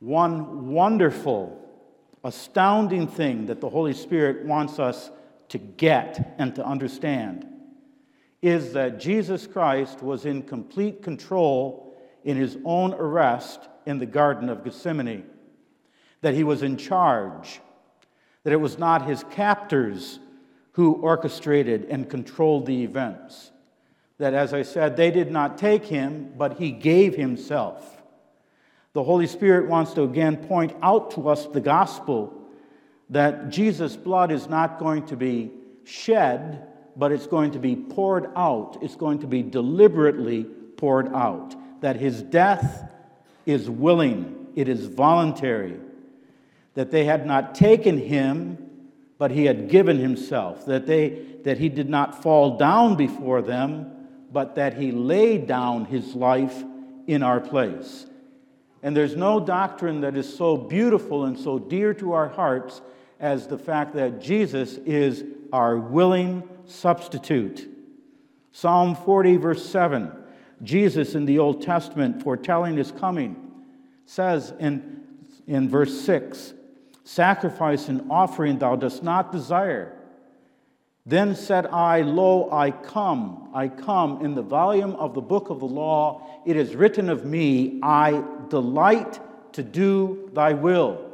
one 0.00 0.72
wonderful, 0.72 1.56
astounding 2.24 3.06
thing 3.06 3.46
that 3.46 3.60
the 3.60 3.70
Holy 3.70 3.94
Spirit 3.94 4.44
wants 4.44 4.80
us 4.80 5.12
to 5.50 5.58
get 5.58 6.34
and 6.38 6.52
to 6.56 6.66
understand 6.66 7.46
is 8.42 8.72
that 8.72 8.98
Jesus 8.98 9.46
Christ 9.46 10.02
was 10.02 10.26
in 10.26 10.42
complete 10.42 11.00
control 11.00 11.96
in 12.24 12.36
his 12.36 12.58
own 12.64 12.92
arrest 12.92 13.60
in 13.86 14.00
the 14.00 14.06
Garden 14.06 14.48
of 14.48 14.64
Gethsemane, 14.64 15.24
that 16.22 16.34
he 16.34 16.42
was 16.42 16.64
in 16.64 16.76
charge, 16.76 17.60
that 18.42 18.52
it 18.52 18.60
was 18.60 18.78
not 18.78 19.06
his 19.06 19.24
captors 19.30 20.18
who 20.76 20.92
orchestrated 20.92 21.86
and 21.86 22.08
controlled 22.08 22.66
the 22.66 22.84
events 22.84 23.50
that, 24.18 24.34
as 24.34 24.52
I 24.52 24.62
said, 24.62 24.96
they 24.96 25.10
did 25.10 25.30
not 25.30 25.56
take 25.56 25.86
him, 25.86 26.32
but 26.36 26.58
he 26.58 26.70
gave 26.70 27.14
himself. 27.14 28.02
The 28.92 29.02
Holy 29.02 29.26
Spirit 29.26 29.68
wants 29.68 29.94
to 29.94 30.02
again 30.02 30.36
point 30.36 30.74
out 30.82 31.12
to 31.12 31.30
us 31.30 31.46
the 31.46 31.62
gospel 31.62 32.32
that 33.08 33.48
Jesus' 33.48 33.96
blood 33.96 34.30
is 34.30 34.48
not 34.48 34.78
going 34.78 35.06
to 35.06 35.16
be 35.16 35.50
shed, 35.84 36.66
but 36.94 37.10
it's 37.10 37.26
going 37.26 37.52
to 37.52 37.58
be 37.58 37.76
poured 37.76 38.30
out. 38.36 38.78
It's 38.82 38.96
going 38.96 39.20
to 39.20 39.26
be 39.26 39.42
deliberately 39.42 40.44
poured 40.44 41.12
out. 41.14 41.54
That 41.82 41.96
his 41.96 42.22
death 42.22 42.90
is 43.46 43.70
willing, 43.70 44.48
it 44.56 44.68
is 44.68 44.86
voluntary. 44.86 45.78
That 46.74 46.90
they 46.90 47.06
had 47.06 47.26
not 47.26 47.54
taken 47.54 47.96
him, 47.96 48.65
but 49.18 49.30
he 49.30 49.46
had 49.46 49.68
given 49.68 49.98
himself. 49.98 50.66
That, 50.66 50.86
they, 50.86 51.20
that 51.44 51.58
he 51.58 51.68
did 51.68 51.88
not 51.88 52.22
fall 52.22 52.58
down 52.58 52.96
before 52.96 53.42
them, 53.42 53.90
but 54.32 54.56
that 54.56 54.74
he 54.74 54.92
laid 54.92 55.46
down 55.46 55.86
his 55.86 56.14
life 56.14 56.64
in 57.06 57.22
our 57.22 57.40
place. 57.40 58.06
And 58.82 58.96
there's 58.96 59.16
no 59.16 59.40
doctrine 59.40 60.02
that 60.02 60.16
is 60.16 60.36
so 60.36 60.56
beautiful 60.56 61.24
and 61.24 61.38
so 61.38 61.58
dear 61.58 61.94
to 61.94 62.12
our 62.12 62.28
hearts 62.28 62.82
as 63.18 63.46
the 63.46 63.58
fact 63.58 63.94
that 63.94 64.20
Jesus 64.20 64.74
is 64.84 65.24
our 65.52 65.78
willing 65.78 66.46
substitute. 66.66 67.70
Psalm 68.52 68.94
40, 68.94 69.36
verse 69.36 69.64
7, 69.64 70.12
Jesus 70.62 71.14
in 71.14 71.24
the 71.24 71.38
Old 71.38 71.62
Testament 71.62 72.22
foretelling 72.22 72.76
his 72.76 72.92
coming, 72.92 73.36
says 74.04 74.52
in, 74.58 75.02
in 75.46 75.68
verse 75.68 76.00
6 76.02 76.54
Sacrifice 77.06 77.88
and 77.88 78.10
offering 78.10 78.58
thou 78.58 78.76
dost 78.76 79.02
not 79.02 79.32
desire 79.32 79.96
then 81.06 81.36
said 81.36 81.66
I, 81.66 82.00
Lo, 82.00 82.50
I 82.50 82.72
come, 82.72 83.48
I 83.54 83.68
come. 83.68 84.24
In 84.24 84.34
the 84.34 84.42
volume 84.42 84.96
of 84.96 85.14
the 85.14 85.20
book 85.20 85.50
of 85.50 85.60
the 85.60 85.66
law, 85.66 86.42
it 86.44 86.56
is 86.56 86.74
written 86.74 87.08
of 87.08 87.24
me, 87.24 87.78
I 87.80 88.24
delight 88.48 89.20
to 89.52 89.62
do 89.62 90.28
thy 90.34 90.52
will. 90.52 91.04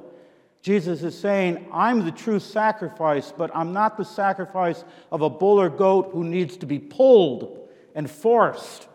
Jesus 0.63 1.03
is 1.03 1.19
saying, 1.19 1.69
I'm 1.71 2.07
the 2.07 2.11
true 2.11 2.41
sacrifice, 2.41 3.35
but 3.37 3.55
I'm 3.55 3.75
not 3.75 3.99
the 3.99 4.05
sacrifice 4.05 4.83
of 5.11 5.21
a 5.21 5.29
bull 5.29 5.61
or 5.61 5.69
goat 5.69 6.09
who 6.13 6.25
needs 6.25 6.57
to 6.59 6.67
be 6.67 6.79
pulled 6.79 7.69
and 7.95 8.11
forced. 8.11 8.89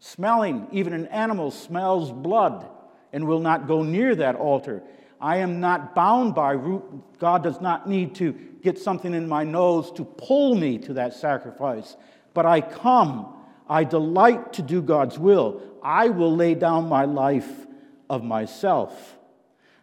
Smelling, 0.00 0.66
even 0.72 0.94
an 0.94 1.08
animal 1.08 1.50
smells 1.50 2.10
blood 2.10 2.66
and 3.12 3.26
will 3.26 3.40
not 3.40 3.66
go 3.66 3.82
near 3.82 4.14
that 4.14 4.36
altar. 4.36 4.82
I 5.20 5.38
am 5.38 5.60
not 5.60 5.94
bound 5.94 6.34
by 6.34 6.52
root. 6.52 6.84
God 7.18 7.42
does 7.42 7.60
not 7.60 7.88
need 7.88 8.14
to 8.16 8.32
get 8.62 8.78
something 8.78 9.14
in 9.14 9.28
my 9.28 9.44
nose 9.44 9.90
to 9.92 10.04
pull 10.04 10.54
me 10.54 10.78
to 10.78 10.94
that 10.94 11.14
sacrifice. 11.14 11.96
But 12.34 12.46
I 12.46 12.60
come. 12.60 13.34
I 13.68 13.84
delight 13.84 14.52
to 14.54 14.62
do 14.62 14.80
God's 14.80 15.18
will. 15.18 15.60
I 15.82 16.08
will 16.08 16.34
lay 16.34 16.54
down 16.54 16.88
my 16.88 17.04
life 17.04 17.66
of 18.08 18.24
myself. 18.24 19.18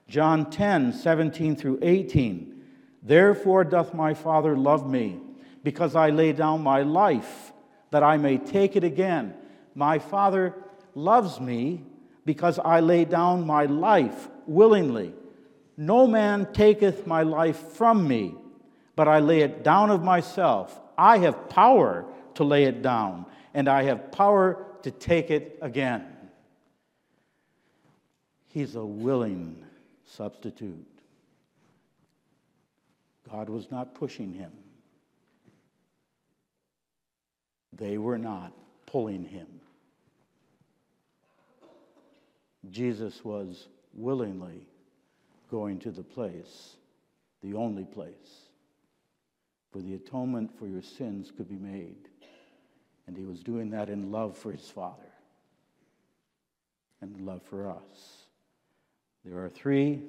John 0.08 0.50
10, 0.50 0.94
17 0.94 1.56
through 1.56 1.80
18. 1.82 2.64
Therefore 3.02 3.64
doth 3.64 3.94
my 3.94 4.14
Father 4.14 4.56
love 4.58 4.90
me, 4.90 5.20
because 5.64 5.96
I 5.96 6.10
lay 6.10 6.34
down 6.34 6.64
my 6.64 6.82
life, 6.82 7.54
that 7.92 8.04
I 8.04 8.18
may 8.18 8.38
take 8.38 8.76
it 8.76 8.84
again. 8.84 9.34
My 9.74 10.00
Father 10.00 10.56
loves 10.96 11.40
me 11.40 11.84
because 12.24 12.58
I 12.60 12.80
lay 12.80 13.06
down 13.06 13.46
my 13.46 13.66
life 13.66 14.30
willingly. 14.48 15.14
No 15.78 16.08
man 16.08 16.52
taketh 16.54 17.06
my 17.06 17.24
life 17.24 17.58
from 17.74 18.08
me, 18.08 18.36
but 18.96 19.08
I 19.08 19.20
lay 19.20 19.42
it 19.42 19.64
down 19.64 19.90
of 19.90 20.04
myself. 20.04 20.80
I 20.98 21.18
have 21.20 21.50
power 21.50 22.06
to 22.36 22.44
lay 22.44 22.64
it 22.64 22.82
down, 22.82 23.26
and 23.54 23.68
I 23.68 23.84
have 23.84 24.12
power 24.12 24.66
to 24.84 24.92
take 24.92 25.32
it 25.32 25.58
again. 25.62 26.06
He's 28.48 28.76
a 28.76 28.86
willing 28.86 29.66
substitute. 30.06 30.88
God 33.30 33.50
was 33.50 33.70
not 33.70 33.96
pushing 33.96 34.34
him, 34.34 34.52
they 37.74 37.98
were 37.98 38.18
not 38.18 38.54
pulling 38.86 39.26
him. 39.26 39.48
Jesus 42.72 43.24
was 43.24 43.68
willingly 43.94 44.68
going 45.56 45.80
to 45.80 45.90
the 45.90 46.04
place, 46.04 46.76
the 47.42 47.54
only 47.54 47.86
place, 47.86 48.50
where 49.72 49.82
the 49.82 49.94
atonement 49.94 50.52
for 50.60 50.68
your 50.68 50.82
sins 50.82 51.32
could 51.32 51.48
be 51.48 51.56
made. 51.56 52.10
And 53.08 53.16
he 53.16 53.24
was 53.24 53.42
doing 53.42 53.70
that 53.70 53.90
in 53.90 54.12
love 54.12 54.38
for 54.38 54.52
his 54.52 54.70
Father 54.70 55.14
and 57.00 57.22
love 57.22 57.42
for 57.42 57.70
us. 57.70 58.26
There 59.24 59.42
are 59.46 59.48
three, 59.48 60.02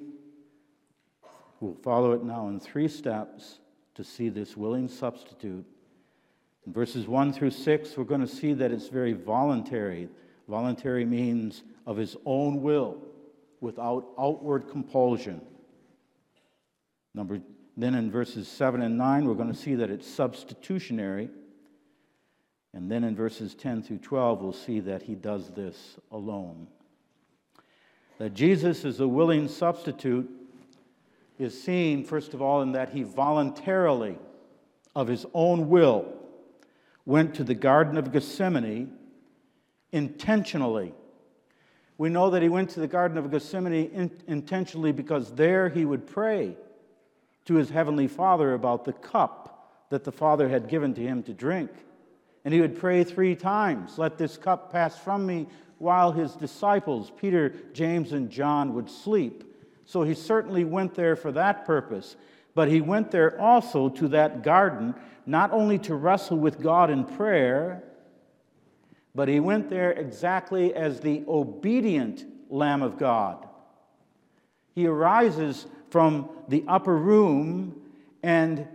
we'll 1.61 1.75
follow 1.75 2.11
it 2.11 2.25
now 2.25 2.49
in 2.49 2.59
three 2.59 2.89
steps 2.89 3.59
to 3.95 4.03
see 4.03 4.27
this 4.27 4.57
willing 4.57 4.89
substitute. 4.89 5.65
In 6.65 6.73
verses 6.73 7.07
1 7.07 7.31
through 7.31 7.51
6, 7.51 7.95
we're 7.95 8.03
going 8.03 8.19
to 8.19 8.27
see 8.27 8.51
that 8.51 8.73
it's 8.73 8.89
very 8.89 9.13
voluntary. 9.13 10.09
Voluntary 10.49 11.05
means 11.05 11.63
of 11.85 11.95
his 11.95 12.17
own 12.25 12.61
will 12.61 13.06
without 13.61 14.07
outward 14.19 14.69
compulsion. 14.69 15.41
Number, 17.13 17.39
then 17.75 17.95
in 17.95 18.11
verses 18.11 18.47
7 18.47 18.81
and 18.81 18.97
9, 18.97 19.25
we're 19.25 19.33
going 19.33 19.51
to 19.51 19.57
see 19.57 19.75
that 19.75 19.89
it's 19.89 20.07
substitutionary. 20.07 21.29
And 22.73 22.91
then 22.91 23.03
in 23.03 23.15
verses 23.15 23.55
10 23.55 23.83
through 23.83 23.99
12, 23.99 24.41
we'll 24.41 24.53
see 24.53 24.79
that 24.81 25.01
he 25.01 25.15
does 25.15 25.49
this 25.51 25.97
alone. 26.11 26.67
That 28.19 28.33
Jesus 28.33 28.85
is 28.85 28.99
a 28.99 29.07
willing 29.07 29.47
substitute 29.47 30.29
is 31.39 31.59
seen, 31.59 32.03
first 32.03 32.33
of 32.33 32.41
all, 32.41 32.61
in 32.61 32.71
that 32.73 32.89
he 32.89 33.03
voluntarily, 33.03 34.17
of 34.95 35.07
his 35.07 35.25
own 35.33 35.69
will, 35.69 36.13
went 37.05 37.35
to 37.35 37.43
the 37.43 37.55
Garden 37.55 37.97
of 37.97 38.11
Gethsemane 38.11 38.91
intentionally. 39.91 40.93
We 41.97 42.09
know 42.09 42.29
that 42.29 42.43
he 42.43 42.49
went 42.49 42.69
to 42.71 42.79
the 42.79 42.87
Garden 42.87 43.17
of 43.17 43.31
Gethsemane 43.31 43.89
in, 43.91 44.11
intentionally 44.27 44.91
because 44.91 45.31
there 45.31 45.69
he 45.69 45.83
would 45.83 46.05
pray 46.05 46.55
to 47.45 47.55
his 47.55 47.69
heavenly 47.69 48.07
Father 48.07 48.53
about 48.53 48.85
the 48.85 48.93
cup 48.93 49.87
that 49.89 50.03
the 50.03 50.11
Father 50.11 50.49
had 50.49 50.67
given 50.67 50.93
to 50.93 51.01
him 51.01 51.23
to 51.23 51.33
drink. 51.33 51.71
And 52.45 52.53
he 52.53 52.61
would 52.61 52.79
pray 52.79 53.03
three 53.03 53.35
times 53.35 53.97
Let 53.97 54.17
this 54.17 54.37
cup 54.37 54.71
pass 54.71 54.97
from 54.97 55.25
me, 55.25 55.47
while 55.79 56.11
his 56.11 56.33
disciples, 56.33 57.11
Peter, 57.19 57.53
James, 57.73 58.11
and 58.11 58.29
John, 58.29 58.73
would 58.73 58.89
sleep. 58.89 59.43
So 59.85 60.03
he 60.03 60.13
certainly 60.13 60.65
went 60.65 60.95
there 60.95 61.15
for 61.15 61.31
that 61.31 61.65
purpose. 61.65 62.15
But 62.53 62.67
he 62.67 62.81
went 62.81 63.11
there 63.11 63.39
also 63.39 63.89
to 63.89 64.07
that 64.09 64.43
garden, 64.43 64.95
not 65.25 65.51
only 65.51 65.77
to 65.79 65.95
wrestle 65.95 66.37
with 66.37 66.59
God 66.59 66.89
in 66.89 67.05
prayer, 67.05 67.83
but 69.17 69.27
he 69.27 69.39
went 69.39 69.67
there 69.67 69.93
exactly 69.93 70.75
as 70.75 70.99
the 70.99 71.23
obedient 71.27 72.23
Lamb 72.51 72.83
of 72.83 72.99
God. 72.99 73.47
He 74.75 74.85
arises 74.85 75.65
from 75.89 76.29
the 76.47 76.63
upper 76.67 76.95
room 76.95 77.81
and 78.21 78.67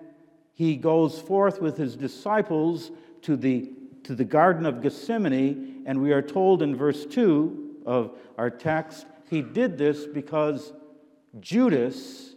he 0.53 0.75
goes 0.75 1.21
forth 1.21 1.63
with 1.63 1.77
his 1.77 1.95
disciples 1.95 2.91
to 3.23 3.37
the, 3.37 3.71
to 4.03 4.17
the 4.17 4.25
Garden 4.25 4.67
of 4.67 4.83
Gethsemane, 4.83 5.85
and 5.87 6.03
we 6.03 6.13
are 6.13 6.21
told 6.21 6.61
in 6.61 6.75
verse 6.75 7.07
2 7.07 7.83
of 7.87 8.19
our 8.37 8.51
text, 8.51 9.07
he 9.31 9.43
did 9.43 9.79
this 9.79 10.07
because 10.07 10.73
Judas 11.39 12.35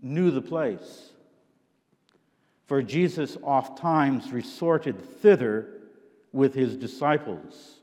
knew 0.00 0.30
the 0.30 0.40
place. 0.40 1.10
For 2.66 2.80
Jesus 2.80 3.36
oft 3.42 3.76
times 3.76 4.30
resorted 4.30 5.02
thither 5.20 5.81
with 6.32 6.54
his 6.54 6.76
disciples. 6.76 7.80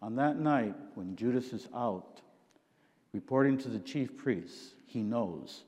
On 0.00 0.16
that 0.16 0.38
night, 0.38 0.74
when 0.94 1.14
Judas 1.14 1.52
is 1.52 1.68
out, 1.74 2.20
reporting 3.12 3.58
to 3.58 3.68
the 3.68 3.78
chief 3.78 4.16
priests, 4.16 4.74
he 4.86 5.02
knows. 5.02 5.62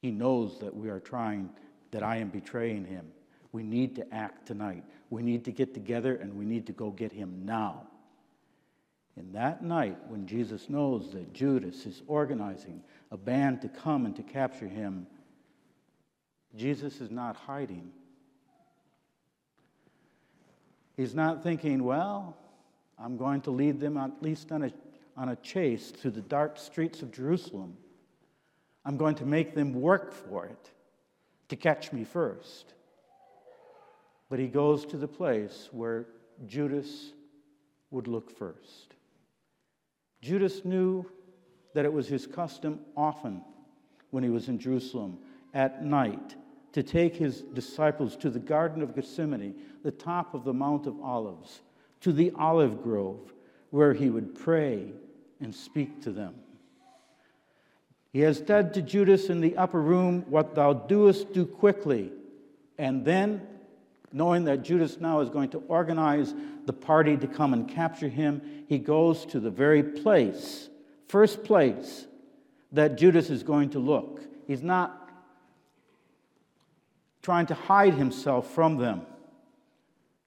He 0.00 0.10
knows 0.10 0.58
that 0.60 0.74
we 0.74 0.88
are 0.88 1.00
trying, 1.00 1.50
that 1.90 2.02
I 2.02 2.16
am 2.16 2.28
betraying 2.28 2.84
him. 2.84 3.06
We 3.52 3.62
need 3.62 3.96
to 3.96 4.14
act 4.14 4.46
tonight. 4.46 4.84
We 5.10 5.22
need 5.22 5.44
to 5.44 5.52
get 5.52 5.74
together 5.74 6.16
and 6.16 6.34
we 6.34 6.44
need 6.44 6.66
to 6.68 6.72
go 6.72 6.90
get 6.90 7.12
him 7.12 7.42
now. 7.44 7.88
In 9.16 9.32
that 9.32 9.62
night, 9.62 9.98
when 10.08 10.26
Jesus 10.26 10.70
knows 10.70 11.10
that 11.12 11.34
Judas 11.34 11.84
is 11.84 12.02
organizing 12.06 12.82
a 13.10 13.16
band 13.16 13.60
to 13.62 13.68
come 13.68 14.06
and 14.06 14.14
to 14.16 14.22
capture 14.22 14.68
him, 14.68 15.06
Jesus 16.56 17.00
is 17.00 17.10
not 17.10 17.36
hiding. 17.36 17.90
He's 21.00 21.14
not 21.14 21.42
thinking, 21.42 21.82
well, 21.82 22.36
I'm 22.98 23.16
going 23.16 23.40
to 23.42 23.50
lead 23.50 23.80
them 23.80 23.96
at 23.96 24.22
least 24.22 24.52
on 24.52 24.64
a, 24.64 24.72
on 25.16 25.30
a 25.30 25.36
chase 25.36 25.92
through 25.92 26.10
the 26.10 26.20
dark 26.20 26.58
streets 26.58 27.00
of 27.00 27.10
Jerusalem. 27.10 27.78
I'm 28.84 28.98
going 28.98 29.14
to 29.14 29.24
make 29.24 29.54
them 29.54 29.72
work 29.72 30.12
for 30.12 30.44
it 30.44 30.70
to 31.48 31.56
catch 31.56 31.90
me 31.90 32.04
first. 32.04 32.74
But 34.28 34.40
he 34.40 34.46
goes 34.46 34.84
to 34.84 34.98
the 34.98 35.08
place 35.08 35.70
where 35.72 36.04
Judas 36.46 37.12
would 37.90 38.06
look 38.06 38.30
first. 38.36 38.94
Judas 40.20 40.66
knew 40.66 41.10
that 41.72 41.86
it 41.86 41.92
was 41.94 42.08
his 42.08 42.26
custom 42.26 42.78
often 42.94 43.42
when 44.10 44.22
he 44.22 44.28
was 44.28 44.48
in 44.48 44.58
Jerusalem 44.58 45.16
at 45.54 45.82
night 45.82 46.36
to 46.72 46.82
take 46.82 47.16
his 47.16 47.42
disciples 47.42 48.16
to 48.16 48.30
the 48.30 48.38
Garden 48.38 48.82
of 48.82 48.94
Gethsemane, 48.94 49.54
the 49.82 49.90
top 49.90 50.34
of 50.34 50.44
the 50.44 50.52
Mount 50.52 50.86
of 50.86 51.00
Olives, 51.00 51.60
to 52.00 52.12
the 52.12 52.32
olive 52.36 52.82
grove, 52.82 53.32
where 53.70 53.92
he 53.92 54.10
would 54.10 54.34
pray 54.34 54.92
and 55.40 55.54
speak 55.54 56.02
to 56.02 56.12
them. 56.12 56.34
He 58.12 58.20
has 58.20 58.42
said 58.44 58.74
to 58.74 58.82
Judas 58.82 59.28
in 59.28 59.40
the 59.40 59.56
upper 59.56 59.80
room, 59.80 60.24
What 60.28 60.54
thou 60.54 60.72
doest, 60.72 61.32
do 61.32 61.46
quickly. 61.46 62.12
And 62.78 63.04
then, 63.04 63.46
knowing 64.12 64.44
that 64.44 64.62
Judas 64.62 64.98
now 64.98 65.20
is 65.20 65.30
going 65.30 65.50
to 65.50 65.62
organize 65.68 66.34
the 66.66 66.72
party 66.72 67.16
to 67.16 67.26
come 67.28 67.52
and 67.52 67.68
capture 67.68 68.08
him, 68.08 68.42
he 68.68 68.78
goes 68.78 69.24
to 69.26 69.38
the 69.38 69.50
very 69.50 69.82
place, 69.82 70.68
first 71.06 71.44
place, 71.44 72.06
that 72.72 72.96
Judas 72.98 73.30
is 73.30 73.42
going 73.42 73.70
to 73.70 73.78
look. 73.78 74.22
He's 74.46 74.62
not 74.62 74.99
trying 77.22 77.46
to 77.46 77.54
hide 77.54 77.94
himself 77.94 78.50
from 78.52 78.76
them. 78.76 79.02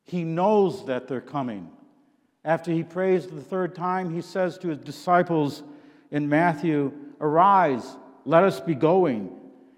He 0.03 0.23
knows 0.23 0.86
that 0.86 1.08
they're 1.08 1.21
coming. 1.21 1.71
After 2.45 2.71
he 2.71 2.84
prays 2.84 3.27
the 3.27 3.41
third 3.41 3.73
time, 3.73 4.13
he 4.13 4.21
says 4.21 4.58
to 4.60 4.67
his 4.67 4.79
disciples 4.79 5.63
in 6.12 6.27
Matthew, 6.29 6.91
Arise, 7.21 7.97
let 8.25 8.43
us 8.43 8.60
be 8.60 8.75
going. 8.75 9.34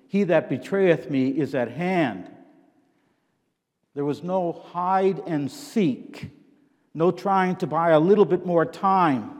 He 0.07 0.23
that 0.25 0.49
betrayeth 0.49 1.09
me 1.09 1.29
is 1.29 1.53
at 1.53 1.71
hand. 1.71 2.29
There 3.93 4.05
was 4.05 4.23
no 4.23 4.51
hide 4.51 5.19
and 5.25 5.49
seek, 5.49 6.31
no 6.93 7.11
trying 7.11 7.55
to 7.57 7.67
buy 7.67 7.91
a 7.91 7.99
little 7.99 8.25
bit 8.25 8.45
more 8.45 8.65
time. 8.65 9.31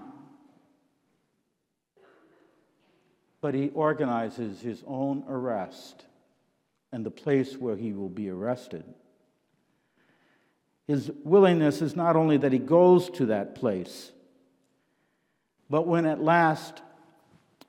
But 3.42 3.54
he 3.54 3.70
organizes 3.70 4.62
his 4.62 4.84
own 4.88 5.24
arrest 5.28 6.06
and 6.92 7.06
the 7.06 7.12
place 7.12 7.58
where 7.58 7.76
he 7.76 7.94
will 7.94 8.10
be 8.10 8.30
arrested. 8.30 8.84
His 10.88 11.12
willingness 11.24 11.82
is 11.82 11.96
not 11.96 12.16
only 12.16 12.38
that 12.38 12.52
he 12.52 12.60
goes 12.60 13.10
to 13.12 13.28
that 13.28 13.56
place, 13.56 14.12
but 15.70 15.88
when 15.88 16.06
at 16.06 16.22
last 16.22 16.82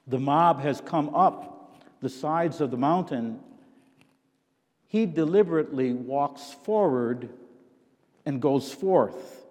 the 0.07 0.19
mob 0.19 0.61
has 0.61 0.81
come 0.81 1.15
up 1.15 1.53
the 2.01 2.09
sides 2.09 2.61
of 2.61 2.71
the 2.71 2.77
mountain, 2.77 3.41
he 4.87 5.07
deliberately 5.07 5.93
walks 5.93 6.53
forward 6.65 7.31
and 8.25 8.41
goes 8.41 8.73
forth 8.73 9.47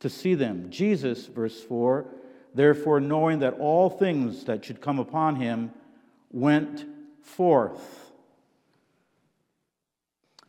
to 0.00 0.10
see 0.10 0.34
them. 0.34 0.68
Jesus, 0.70 1.26
verse 1.26 1.62
4, 1.62 2.06
therefore, 2.54 3.00
knowing 3.00 3.38
that 3.38 3.54
all 3.54 3.88
things 3.88 4.44
that 4.44 4.64
should 4.64 4.80
come 4.80 4.98
upon 4.98 5.36
him, 5.36 5.72
went 6.30 6.84
forth. 7.22 8.03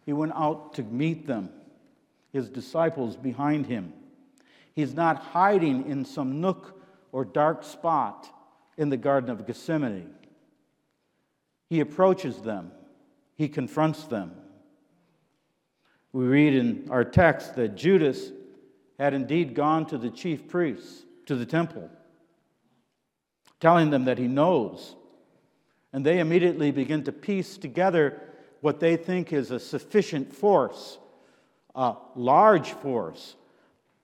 He 0.05 0.13
went 0.13 0.33
out 0.35 0.73
to 0.75 0.83
meet 0.83 1.25
them, 1.25 1.49
his 2.31 2.49
disciples 2.49 3.15
behind 3.15 3.65
him. 3.65 3.93
He's 4.73 4.93
not 4.93 5.17
hiding 5.17 5.89
in 5.89 6.05
some 6.05 6.41
nook 6.41 6.81
or 7.11 7.25
dark 7.25 7.63
spot 7.63 8.29
in 8.77 8.89
the 8.89 8.97
Garden 8.97 9.29
of 9.29 9.47
Gethsemane. 9.47 10.13
He 11.69 11.79
approaches 11.79 12.37
them, 12.41 12.71
he 13.35 13.47
confronts 13.47 14.03
them. 14.03 14.33
We 16.13 16.25
read 16.25 16.53
in 16.53 16.87
our 16.91 17.03
text 17.03 17.55
that 17.55 17.75
Judas 17.75 18.31
had 18.99 19.13
indeed 19.13 19.55
gone 19.55 19.85
to 19.87 19.97
the 19.97 20.09
chief 20.09 20.47
priests, 20.47 21.03
to 21.25 21.35
the 21.35 21.45
temple, 21.45 21.89
telling 23.59 23.89
them 23.89 24.05
that 24.05 24.17
he 24.17 24.27
knows. 24.27 24.95
And 25.91 26.05
they 26.05 26.19
immediately 26.19 26.71
begin 26.71 27.03
to 27.05 27.11
piece 27.11 27.57
together 27.57 28.21
what 28.65 28.79
they 28.79 28.97
think 28.97 29.31
is 29.31 29.51
a 29.51 29.59
sufficient 29.59 30.33
force, 30.33 30.97
a 31.75 31.93
large 32.15 32.71
force, 32.71 33.35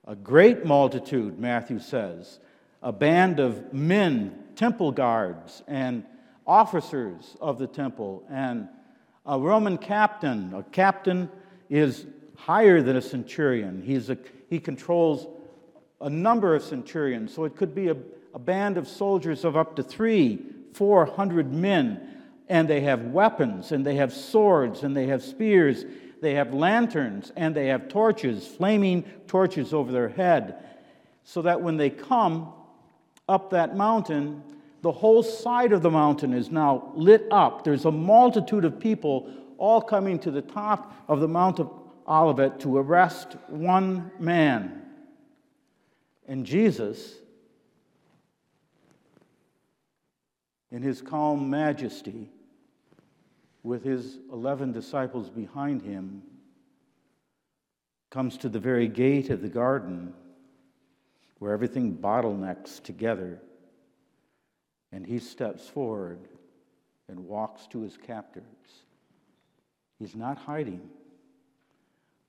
a 0.06 0.16
great 0.16 0.64
multitude, 0.64 1.40
Matthew 1.40 1.80
says, 1.80 2.40
a 2.84 2.92
band 2.92 3.40
of 3.40 3.74
men 3.74 4.38
temple 4.56 4.92
guards 4.92 5.64
and 5.68 6.06
officers 6.46 7.36
of 7.42 7.58
the 7.58 7.66
temple 7.66 8.24
and 8.30 8.70
a 9.26 9.40
Roman 9.40 9.80
captain. 9.80 10.54
A 10.54 10.62
captain 10.62 11.28
is 11.68 12.06
higher 12.36 12.84
than 12.84 12.96
a 12.96 13.02
centurion. 13.02 13.82
He's 13.82 14.12
a, 14.12 14.18
he 14.48 14.60
controls 14.60 15.26
a 16.02 16.10
number 16.10 16.54
of 16.54 16.62
centurions, 16.62 17.34
so 17.34 17.46
it 17.46 17.56
could 17.56 17.74
be 17.74 17.88
a, 17.88 17.98
a 18.36 18.40
band 18.40 18.78
of 18.78 18.88
soldiers 18.88 19.44
of 19.44 19.58
up 19.58 19.76
to 19.78 19.82
three, 19.82 20.40
four 20.74 21.08
hundred 21.08 21.52
men, 21.52 22.11
and 22.52 22.68
they 22.68 22.82
have 22.82 23.06
weapons, 23.06 23.72
and 23.72 23.86
they 23.86 23.96
have 23.96 24.14
swords, 24.14 24.84
and 24.84 24.96
they 24.96 25.08
have 25.08 25.24
spears, 25.24 25.86
they 26.22 26.36
have 26.36 26.54
lanterns, 26.54 27.32
and 27.38 27.56
they 27.56 27.68
have 27.68 27.88
torches, 27.88 28.46
flaming 28.46 29.04
torches 29.26 29.74
over 29.74 29.92
their 29.92 30.10
head, 30.10 30.64
so 31.24 31.42
that 31.42 31.62
when 31.62 31.78
they 31.78 31.90
come, 31.90 32.54
up 33.30 33.52
that 33.52 33.78
mountain, 33.78 34.44
the 34.82 34.92
whole 34.92 35.24
side 35.24 35.72
of 35.72 35.82
the 35.82 35.90
mountain 35.90 36.34
is 36.34 36.52
now 36.52 36.92
lit 36.94 37.26
up. 37.32 37.64
There's 37.64 37.86
a 37.86 37.92
multitude 37.92 38.66
of 38.66 38.78
people 38.78 39.32
all 39.58 39.82
coming 39.82 40.20
to 40.20 40.32
the 40.32 40.42
top 40.42 40.94
of 41.08 41.22
the 41.22 41.30
Mount 41.30 41.60
of 41.60 41.72
Olivet 42.06 42.60
to 42.62 42.78
arrest 42.78 43.38
one 43.48 44.12
man. 44.20 44.82
And 46.28 46.46
Jesus, 46.46 47.16
in 50.72 50.82
his 50.82 51.02
calm 51.02 51.50
majesty, 51.50 52.30
with 53.64 53.84
his 53.84 54.20
11 54.32 54.72
disciples 54.72 55.30
behind 55.30 55.82
him, 55.82 56.24
comes 58.10 58.38
to 58.38 58.50
the 58.50 58.60
very 58.60 58.88
gate 58.88 59.30
of 59.30 59.42
the 59.42 59.50
garden 59.50 60.14
where 61.40 61.54
everything 61.54 61.98
bottlenecks 61.98 62.84
together. 62.84 63.42
And 64.92 65.06
he 65.06 65.18
steps 65.18 65.68
forward 65.68 66.20
and 67.08 67.26
walks 67.26 67.68
to 67.68 67.82
his 67.82 67.98
captors. 67.98 68.44
He's 69.98 70.16
not 70.16 70.38
hiding. 70.38 70.82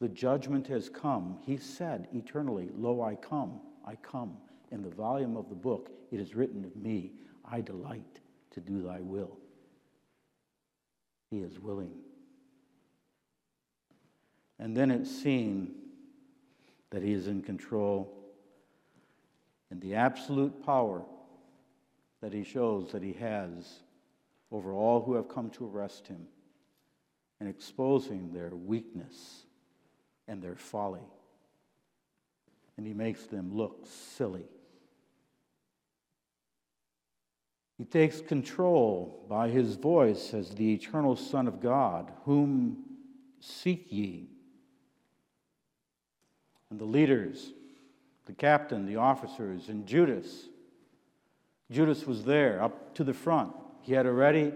The 0.00 0.08
judgment 0.08 0.66
has 0.68 0.88
come. 0.88 1.38
He 1.44 1.56
said 1.56 2.08
eternally, 2.12 2.70
Lo, 2.76 3.02
I 3.02 3.14
come, 3.14 3.60
I 3.84 3.96
come. 3.96 4.36
In 4.70 4.82
the 4.82 4.90
volume 4.90 5.36
of 5.36 5.48
the 5.48 5.54
book, 5.54 5.90
it 6.10 6.20
is 6.20 6.34
written 6.34 6.64
of 6.64 6.74
me, 6.76 7.12
I 7.44 7.60
delight 7.60 8.20
to 8.52 8.60
do 8.60 8.82
thy 8.82 9.00
will. 9.00 9.38
He 11.32 11.38
is 11.38 11.58
willing. 11.58 11.92
And 14.58 14.76
then 14.76 14.90
it's 14.90 15.10
seen 15.10 15.72
that 16.90 17.02
he 17.02 17.14
is 17.14 17.26
in 17.26 17.40
control 17.40 18.12
and 19.70 19.80
the 19.80 19.94
absolute 19.94 20.62
power 20.62 21.02
that 22.20 22.34
he 22.34 22.44
shows 22.44 22.92
that 22.92 23.02
he 23.02 23.14
has 23.14 23.80
over 24.50 24.74
all 24.74 25.00
who 25.00 25.14
have 25.14 25.26
come 25.26 25.48
to 25.52 25.66
arrest 25.66 26.06
him 26.06 26.26
and 27.40 27.48
exposing 27.48 28.34
their 28.34 28.50
weakness 28.50 29.46
and 30.28 30.42
their 30.42 30.54
folly. 30.54 31.00
And 32.76 32.86
he 32.86 32.92
makes 32.92 33.24
them 33.24 33.56
look 33.56 33.86
silly. 34.18 34.44
He 37.82 37.86
takes 37.86 38.20
control 38.20 39.24
by 39.28 39.48
his 39.48 39.74
voice 39.74 40.34
as 40.34 40.50
the 40.50 40.72
eternal 40.72 41.16
Son 41.16 41.48
of 41.48 41.60
God, 41.60 42.12
whom 42.24 42.76
seek 43.40 43.90
ye. 43.90 44.28
And 46.70 46.78
the 46.78 46.84
leaders, 46.84 47.54
the 48.26 48.34
captain, 48.34 48.86
the 48.86 48.94
officers, 48.94 49.68
and 49.68 49.84
Judas. 49.84 50.44
Judas 51.72 52.06
was 52.06 52.22
there 52.22 52.62
up 52.62 52.94
to 52.94 53.02
the 53.02 53.12
front. 53.12 53.52
He 53.80 53.94
had 53.94 54.06
already, 54.06 54.52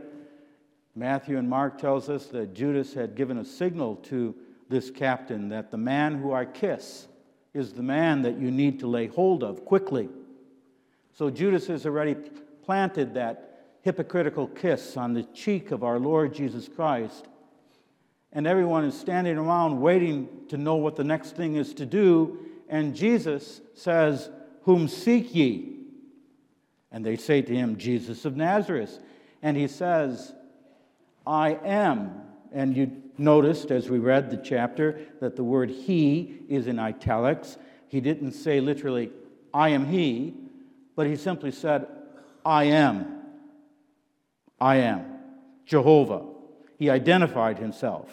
Matthew 0.94 1.36
and 1.36 1.50
Mark 1.50 1.80
tells 1.80 2.08
us 2.08 2.26
that 2.26 2.54
Judas 2.54 2.94
had 2.94 3.16
given 3.16 3.38
a 3.38 3.44
signal 3.44 3.96
to 4.04 4.36
this 4.68 4.88
captain 4.88 5.48
that 5.48 5.72
the 5.72 5.78
man 5.78 6.14
who 6.14 6.32
I 6.32 6.44
kiss 6.44 7.08
is 7.54 7.72
the 7.72 7.82
man 7.82 8.22
that 8.22 8.38
you 8.38 8.52
need 8.52 8.78
to 8.78 8.86
lay 8.86 9.08
hold 9.08 9.42
of 9.42 9.64
quickly. 9.64 10.10
So 11.12 11.28
Judas 11.28 11.68
is 11.68 11.86
already 11.86 12.14
planted 12.66 13.14
that 13.14 13.46
hypocritical 13.82 14.48
kiss 14.48 14.96
on 14.96 15.14
the 15.14 15.22
cheek 15.22 15.70
of 15.70 15.84
our 15.84 15.98
Lord 16.00 16.34
Jesus 16.34 16.68
Christ. 16.68 17.28
And 18.32 18.46
everyone 18.46 18.84
is 18.84 18.98
standing 18.98 19.38
around 19.38 19.80
waiting 19.80 20.28
to 20.48 20.58
know 20.58 20.74
what 20.74 20.96
the 20.96 21.04
next 21.04 21.36
thing 21.36 21.54
is 21.54 21.72
to 21.74 21.86
do. 21.86 22.40
And 22.68 22.94
Jesus 22.94 23.60
says, 23.74 24.28
Whom 24.62 24.88
seek 24.88 25.32
ye? 25.32 25.76
And 26.90 27.06
they 27.06 27.16
say 27.16 27.40
to 27.40 27.54
him, 27.54 27.78
Jesus 27.78 28.24
of 28.24 28.36
Nazareth. 28.36 28.98
And 29.40 29.56
he 29.56 29.68
says, 29.68 30.34
I 31.24 31.50
am. 31.64 32.22
And 32.52 32.76
you 32.76 32.90
noticed 33.16 33.70
as 33.70 33.88
we 33.88 33.98
read 33.98 34.30
the 34.30 34.36
chapter 34.36 35.00
that 35.20 35.36
the 35.36 35.44
word 35.44 35.70
he 35.70 36.40
is 36.48 36.66
in 36.66 36.80
italics. 36.80 37.56
He 37.86 38.00
didn't 38.00 38.32
say 38.32 38.60
literally, 38.60 39.12
I 39.54 39.68
am 39.68 39.86
he, 39.86 40.34
but 40.96 41.06
he 41.06 41.14
simply 41.14 41.52
said, 41.52 41.86
I 42.46 42.64
am. 42.64 43.22
I 44.60 44.76
am. 44.76 45.04
Jehovah. 45.66 46.24
He 46.78 46.88
identified 46.88 47.58
himself 47.58 48.08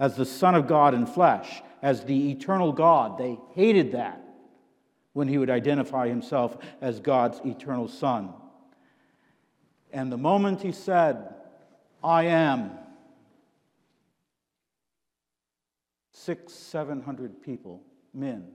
as 0.00 0.16
the 0.16 0.24
Son 0.24 0.54
of 0.54 0.66
God 0.66 0.94
in 0.94 1.04
flesh, 1.04 1.62
as 1.82 2.04
the 2.04 2.30
eternal 2.30 2.72
God. 2.72 3.18
They 3.18 3.38
hated 3.54 3.92
that 3.92 4.22
when 5.12 5.28
he 5.28 5.36
would 5.36 5.50
identify 5.50 6.08
himself 6.08 6.56
as 6.80 6.98
God's 6.98 7.40
eternal 7.44 7.88
Son. 7.88 8.32
And 9.92 10.10
the 10.10 10.16
moment 10.16 10.62
he 10.62 10.72
said, 10.72 11.34
I 12.02 12.24
am, 12.24 12.70
six, 16.12 16.54
seven 16.54 17.02
hundred 17.02 17.42
people, 17.42 17.82
men, 18.14 18.48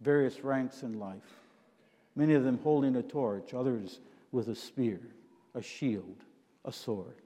various 0.00 0.42
ranks 0.42 0.82
in 0.82 0.98
life, 0.98 1.40
many 2.16 2.32
of 2.32 2.42
them 2.42 2.58
holding 2.62 2.96
a 2.96 3.02
torch, 3.02 3.52
others 3.52 4.00
with 4.32 4.48
a 4.48 4.54
spear, 4.54 5.00
a 5.54 5.62
shield, 5.62 6.24
a 6.64 6.72
sword. 6.72 7.22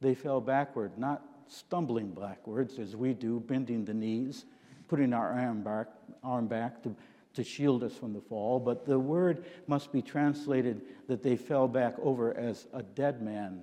They 0.00 0.14
fell 0.14 0.40
backward, 0.40 0.98
not 0.98 1.22
stumbling 1.48 2.10
backwards 2.10 2.78
as 2.78 2.96
we 2.96 3.14
do, 3.14 3.40
bending 3.40 3.84
the 3.84 3.94
knees, 3.94 4.44
putting 4.88 5.12
our 5.12 5.32
arm 5.32 5.62
back, 5.62 5.86
arm 6.22 6.46
back 6.46 6.82
to, 6.82 6.94
to 7.34 7.44
shield 7.44 7.82
us 7.82 7.94
from 7.94 8.12
the 8.12 8.20
fall, 8.20 8.58
but 8.58 8.84
the 8.84 8.98
word 8.98 9.44
must 9.66 9.92
be 9.92 10.02
translated 10.02 10.82
that 11.08 11.22
they 11.22 11.36
fell 11.36 11.68
back 11.68 11.94
over 12.02 12.36
as 12.36 12.66
a 12.72 12.82
dead 12.82 13.22
man 13.22 13.62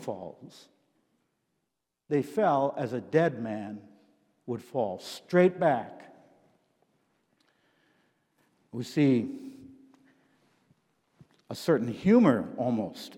falls. 0.00 0.68
They 2.08 2.22
fell 2.22 2.74
as 2.76 2.92
a 2.92 3.00
dead 3.00 3.42
man 3.42 3.80
would 4.46 4.62
fall, 4.62 4.98
straight 4.98 5.60
back. 5.60 6.14
We 8.72 8.82
see 8.84 9.28
a 11.50 11.54
certain 11.54 11.88
humor 11.88 12.48
almost. 12.56 13.16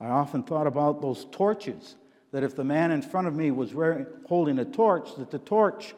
I 0.00 0.06
often 0.06 0.42
thought 0.42 0.66
about 0.66 1.02
those 1.02 1.26
torches, 1.30 1.96
that 2.30 2.42
if 2.42 2.54
the 2.54 2.64
man 2.64 2.90
in 2.90 3.02
front 3.02 3.26
of 3.26 3.34
me 3.34 3.50
was 3.50 3.74
wearing, 3.74 4.06
holding 4.26 4.58
a 4.58 4.64
torch, 4.64 5.16
that 5.16 5.30
the 5.30 5.38
torch 5.38 5.94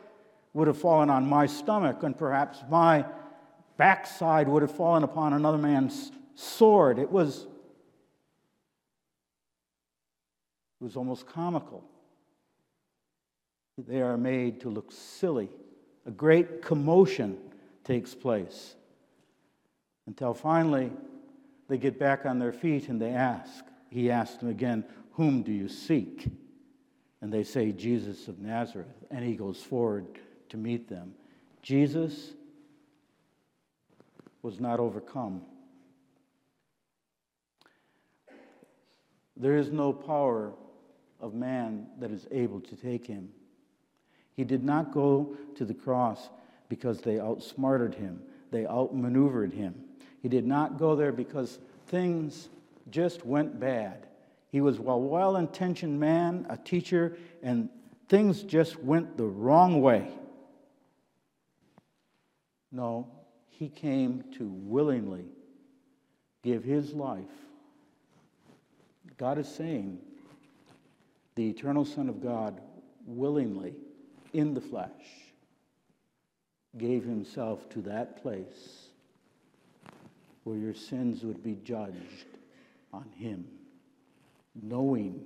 would 0.52 0.66
have 0.66 0.78
fallen 0.78 1.11
on 1.11 1.26
my 1.26 1.46
stomach, 1.46 2.02
and 2.02 2.16
perhaps 2.16 2.59
my 2.68 3.04
backside 3.76 4.48
would 4.48 4.62
have 4.62 4.74
fallen 4.74 5.04
upon 5.04 5.33
another 5.33 5.59
man's 5.59 6.12
sword. 6.35 6.98
It 6.98 7.11
was, 7.11 7.46
it 10.80 10.85
was 10.85 10.96
almost 10.96 11.26
comical. 11.26 11.85
They 13.78 14.02
are 14.02 14.16
made 14.16 14.61
to 14.61 14.68
look 14.68 14.92
silly. 14.92 15.48
A 16.06 16.11
great 16.11 16.62
commotion 16.62 17.38
takes 17.85 18.14
place 18.14 18.74
until 20.06 20.35
finally 20.35 20.90
they 21.70 21.78
get 21.78 22.00
back 22.00 22.26
on 22.26 22.40
their 22.40 22.52
feet 22.52 22.88
and 22.88 23.00
they 23.00 23.11
ask. 23.11 23.64
He 23.90 24.11
asked 24.11 24.40
them 24.40 24.48
again, 24.48 24.85
Whom 25.12 25.42
do 25.42 25.52
you 25.52 25.68
seek? 25.68 26.26
And 27.20 27.33
they 27.33 27.44
say, 27.44 27.70
Jesus 27.70 28.26
of 28.26 28.40
Nazareth. 28.40 29.04
And 29.09 29.24
he 29.24 29.37
goes 29.37 29.62
forward 29.62 30.06
to 30.48 30.56
meet 30.56 30.88
them. 30.88 31.14
Jesus 31.62 32.33
was 34.42 34.59
not 34.59 34.80
overcome. 34.80 35.42
There 39.37 39.56
is 39.56 39.70
no 39.70 39.92
power 39.92 40.52
of 41.20 41.35
man 41.35 41.87
that 42.00 42.11
is 42.11 42.26
able 42.33 42.61
to 42.62 42.74
take 42.74 43.06
him. 43.06 43.28
He 44.35 44.42
did 44.42 44.64
not 44.64 44.92
go 44.92 45.37
to 45.54 45.64
the 45.64 45.74
cross 45.74 46.30
because 46.68 47.00
they 47.00 47.20
outsmarted 47.20 47.94
him, 47.94 48.22
they 48.50 48.66
outmaneuvered 48.66 49.52
him. 49.52 49.85
He 50.22 50.28
did 50.28 50.46
not 50.46 50.78
go 50.78 50.94
there 50.94 51.12
because 51.12 51.59
things 51.87 52.48
just 52.90 53.24
went 53.24 53.59
bad. 53.59 54.06
He 54.50 54.61
was 54.61 54.78
a 54.78 54.83
well 54.83 55.37
intentioned 55.37 55.98
man, 55.98 56.46
a 56.48 56.56
teacher, 56.56 57.16
and 57.42 57.68
things 58.09 58.42
just 58.42 58.83
went 58.83 59.16
the 59.16 59.26
wrong 59.26 59.80
way. 59.80 60.09
No, 62.72 63.09
he 63.48 63.68
came 63.68 64.24
to 64.38 64.48
willingly 64.48 65.24
give 66.42 66.64
his 66.64 66.92
life. 66.92 67.24
God 69.18 69.38
is 69.38 69.48
saying, 69.48 69.98
the 71.35 71.48
eternal 71.48 71.85
Son 71.85 72.09
of 72.09 72.22
God 72.22 72.61
willingly, 73.06 73.74
in 74.33 74.54
the 74.54 74.61
flesh, 74.61 74.90
gave 76.78 77.04
himself 77.04 77.68
to 77.70 77.80
that 77.83 78.22
place 78.22 78.89
where 80.44 80.57
your 80.57 80.74
sins 80.74 81.22
would 81.22 81.42
be 81.42 81.57
judged 81.64 82.26
on 82.92 83.07
him, 83.16 83.44
knowing 84.61 85.20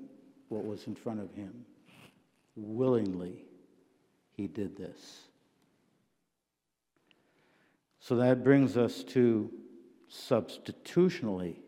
what 0.49 0.65
was 0.65 0.87
in 0.87 0.95
front 0.95 1.21
of 1.21 1.33
him. 1.35 1.65
Willingly, 2.57 3.45
he 4.37 4.47
did 4.47 4.77
this. 4.77 5.23
So 8.01 8.17
that 8.17 8.45
brings 8.45 8.77
us 8.77 9.03
to 9.05 9.51
substitutionally. 10.09 11.59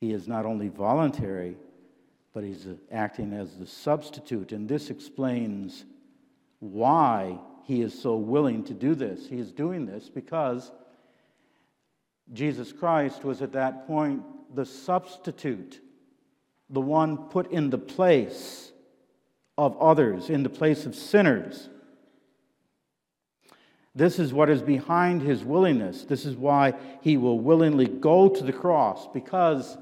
He 0.00 0.12
is 0.12 0.28
not 0.28 0.46
only 0.46 0.68
voluntary, 0.68 1.56
but 2.32 2.44
he's 2.44 2.66
acting 2.92 3.32
as 3.32 3.56
the 3.56 3.66
substitute. 3.66 4.52
And 4.52 4.68
this 4.68 4.88
explains 4.88 5.84
why 6.60 7.38
he 7.64 7.82
is 7.82 8.00
so 8.00 8.16
willing 8.16 8.62
to 8.64 8.74
do 8.74 8.94
this. 8.94 9.26
He 9.26 9.38
is 9.38 9.50
doing 9.50 9.84
this 9.84 10.08
because 10.08 10.70
Jesus 12.32 12.72
Christ 12.72 13.24
was 13.24 13.42
at 13.42 13.52
that 13.52 13.86
point 13.86 14.22
the 14.54 14.64
substitute, 14.64 15.80
the 16.68 16.80
one 16.80 17.16
put 17.16 17.50
in 17.50 17.70
the 17.70 17.78
place 17.78 18.72
of 19.58 19.76
others, 19.78 20.30
in 20.30 20.42
the 20.42 20.48
place 20.48 20.86
of 20.86 20.94
sinners. 20.94 21.68
This 23.94 24.18
is 24.18 24.32
what 24.32 24.48
is 24.48 24.62
behind 24.62 25.22
his 25.22 25.42
willingness. 25.42 26.04
This 26.04 26.24
is 26.24 26.36
why 26.36 26.74
he 27.00 27.16
will 27.16 27.40
willingly 27.40 27.86
go 27.86 28.28
to 28.28 28.44
the 28.44 28.52
cross, 28.52 29.08
because 29.12 29.76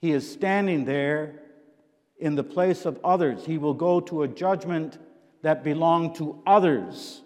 he 0.00 0.12
is 0.12 0.30
standing 0.30 0.84
there 0.84 1.40
in 2.18 2.34
the 2.34 2.44
place 2.44 2.84
of 2.84 3.00
others. 3.02 3.44
He 3.44 3.58
will 3.58 3.74
go 3.74 4.00
to 4.00 4.22
a 4.22 4.28
judgment 4.28 4.98
that 5.42 5.64
belonged 5.64 6.16
to 6.16 6.42
others, 6.46 7.22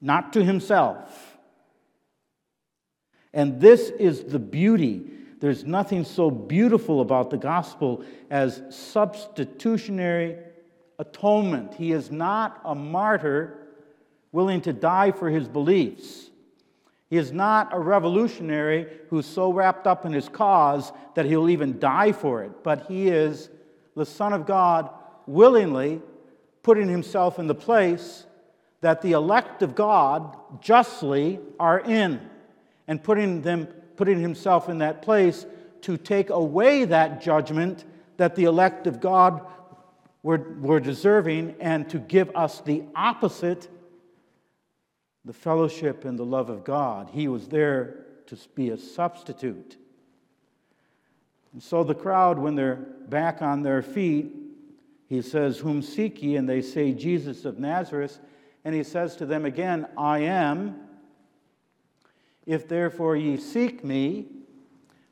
not 0.00 0.32
to 0.34 0.44
himself. 0.44 1.35
And 3.32 3.60
this 3.60 3.90
is 3.90 4.24
the 4.24 4.38
beauty. 4.38 5.10
There's 5.40 5.64
nothing 5.64 6.04
so 6.04 6.30
beautiful 6.30 7.00
about 7.00 7.30
the 7.30 7.36
gospel 7.36 8.04
as 8.30 8.62
substitutionary 8.70 10.38
atonement. 10.98 11.74
He 11.74 11.92
is 11.92 12.10
not 12.10 12.60
a 12.64 12.74
martyr 12.74 13.58
willing 14.32 14.60
to 14.62 14.72
die 14.72 15.12
for 15.12 15.30
his 15.30 15.48
beliefs. 15.48 16.30
He 17.08 17.16
is 17.16 17.32
not 17.32 17.72
a 17.72 17.78
revolutionary 17.78 18.88
who's 19.10 19.26
so 19.26 19.52
wrapped 19.52 19.86
up 19.86 20.04
in 20.04 20.12
his 20.12 20.28
cause 20.28 20.92
that 21.14 21.26
he'll 21.26 21.48
even 21.48 21.78
die 21.78 22.12
for 22.12 22.42
it, 22.42 22.64
but 22.64 22.86
he 22.88 23.08
is 23.08 23.48
the 23.94 24.06
Son 24.06 24.32
of 24.32 24.46
God 24.46 24.90
willingly 25.26 26.00
putting 26.62 26.88
himself 26.88 27.38
in 27.38 27.46
the 27.46 27.54
place 27.54 28.26
that 28.80 29.02
the 29.02 29.12
elect 29.12 29.62
of 29.62 29.74
God 29.74 30.36
justly 30.60 31.38
are 31.60 31.80
in, 31.80 32.20
and 32.88 33.02
putting, 33.02 33.42
them, 33.42 33.66
putting 33.96 34.20
himself 34.20 34.68
in 34.68 34.78
that 34.78 35.02
place 35.02 35.46
to 35.82 35.96
take 35.96 36.30
away 36.30 36.84
that 36.84 37.20
judgment 37.20 37.84
that 38.16 38.34
the 38.34 38.44
elect 38.44 38.86
of 38.86 39.00
God 39.00 39.44
were, 40.22 40.56
were 40.60 40.80
deserving 40.80 41.54
and 41.60 41.88
to 41.90 41.98
give 41.98 42.34
us 42.34 42.60
the 42.60 42.84
opposite 42.94 43.68
the 45.26 45.32
fellowship 45.32 46.04
and 46.04 46.16
the 46.16 46.24
love 46.24 46.48
of 46.48 46.64
God. 46.64 47.10
He 47.12 47.26
was 47.26 47.48
there 47.48 48.04
to 48.26 48.38
be 48.54 48.70
a 48.70 48.78
substitute. 48.78 49.76
And 51.52 51.62
so 51.62 51.82
the 51.82 51.96
crowd, 51.96 52.38
when 52.38 52.54
they're 52.54 52.76
back 53.08 53.42
on 53.42 53.62
their 53.62 53.82
feet, 53.82 54.32
he 55.08 55.20
says, 55.22 55.58
Whom 55.58 55.82
seek 55.82 56.22
ye? 56.22 56.36
And 56.36 56.48
they 56.48 56.62
say, 56.62 56.92
Jesus 56.92 57.44
of 57.44 57.58
Nazareth. 57.58 58.20
And 58.64 58.74
he 58.74 58.84
says 58.84 59.16
to 59.16 59.26
them 59.26 59.44
again, 59.44 59.86
I 59.98 60.20
am. 60.20 60.80
If 62.46 62.68
therefore 62.68 63.16
ye 63.16 63.36
seek 63.36 63.84
me, 63.84 64.26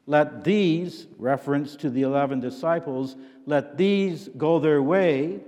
let 0.07 0.45
these, 0.45 1.07
reference 1.19 1.77
to 1.77 1.91
the 1.91 2.03
eleven 2.03 2.41
disciples, 2.41 3.17
let 3.47 3.77
these 3.77 4.29
go 4.37 4.59
their 4.59 4.83
way, 4.83 5.41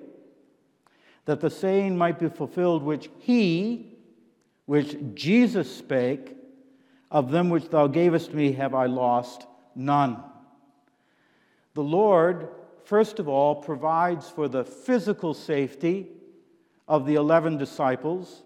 that 1.26 1.40
the 1.40 1.50
saying 1.50 1.96
might 1.96 2.18
be 2.18 2.28
fulfilled 2.28 2.82
which 2.82 3.08
he, 3.18 3.94
which 4.66 4.96
Jesus 5.14 5.74
spake, 5.74 6.36
Of 7.10 7.30
them 7.30 7.50
which 7.50 7.68
thou 7.68 7.86
gavest 7.86 8.34
me 8.34 8.52
have 8.52 8.74
I 8.74 8.86
lost 8.86 9.46
none. 9.74 10.22
The 11.74 11.82
Lord, 11.82 12.48
first 12.84 13.20
of 13.20 13.28
all, 13.28 13.54
provides 13.56 14.28
for 14.28 14.48
the 14.48 14.64
physical 14.64 15.34
safety 15.34 16.08
of 16.88 17.06
the 17.06 17.14
11 17.14 17.58
disciples. 17.58 18.42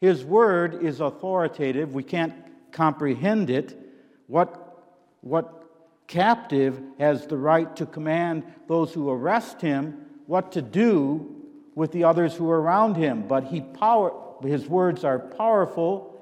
His 0.00 0.24
word 0.24 0.82
is 0.82 1.00
authoritative. 1.00 1.94
We 1.94 2.02
can't 2.02 2.34
comprehend 2.72 3.50
it. 3.50 3.78
What, 4.26 4.84
what 5.20 5.64
captive 6.06 6.80
has 6.98 7.26
the 7.26 7.36
right 7.36 7.74
to 7.76 7.86
command 7.86 8.44
those 8.68 8.92
who 8.92 9.10
arrest 9.10 9.60
him 9.60 10.06
what 10.26 10.52
to 10.52 10.62
do 10.62 11.36
with 11.74 11.92
the 11.92 12.04
others 12.04 12.34
who 12.34 12.50
are 12.50 12.60
around 12.60 12.96
him? 12.96 13.26
But 13.26 13.44
he 13.44 13.60
power, 13.60 14.12
his 14.42 14.66
words 14.66 15.04
are 15.04 15.18
powerful, 15.18 16.20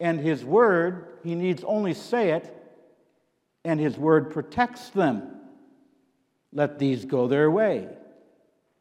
and 0.00 0.18
his 0.18 0.44
word, 0.44 1.18
he 1.22 1.34
needs 1.34 1.62
only 1.64 1.94
say 1.94 2.30
it, 2.30 2.54
and 3.64 3.78
his 3.78 3.96
word 3.96 4.30
protects 4.30 4.90
them. 4.90 5.22
Let 6.52 6.78
these 6.78 7.04
go 7.04 7.28
their 7.28 7.50
way. 7.50 7.88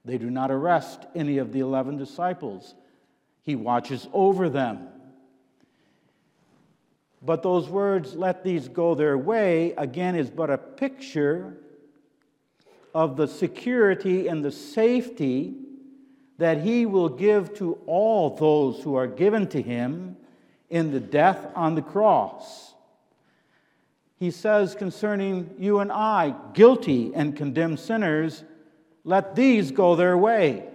They 0.03 0.17
do 0.17 0.29
not 0.29 0.51
arrest 0.51 1.05
any 1.15 1.37
of 1.37 1.53
the 1.53 1.59
11 1.59 1.97
disciples. 1.97 2.73
He 3.43 3.55
watches 3.55 4.07
over 4.13 4.49
them. 4.49 4.87
But 7.21 7.43
those 7.43 7.69
words, 7.69 8.15
let 8.15 8.43
these 8.43 8.67
go 8.67 8.95
their 8.95 9.17
way, 9.17 9.73
again, 9.77 10.15
is 10.15 10.29
but 10.29 10.49
a 10.49 10.57
picture 10.57 11.57
of 12.93 13.15
the 13.15 13.27
security 13.27 14.27
and 14.27 14.43
the 14.43 14.51
safety 14.51 15.55
that 16.37 16.61
he 16.61 16.85
will 16.85 17.09
give 17.09 17.53
to 17.55 17.77
all 17.85 18.35
those 18.35 18.83
who 18.83 18.95
are 18.95 19.07
given 19.07 19.47
to 19.47 19.61
him 19.61 20.17
in 20.69 20.91
the 20.91 20.99
death 20.99 21.47
on 21.55 21.75
the 21.75 21.81
cross. 21.81 22.73
He 24.17 24.31
says 24.31 24.73
concerning 24.73 25.55
you 25.59 25.79
and 25.79 25.91
I, 25.91 26.33
guilty 26.53 27.11
and 27.13 27.35
condemned 27.35 27.79
sinners, 27.79 28.43
let 29.03 29.35
these 29.35 29.71
go 29.71 29.95
their 29.95 30.17
way. 30.17 30.67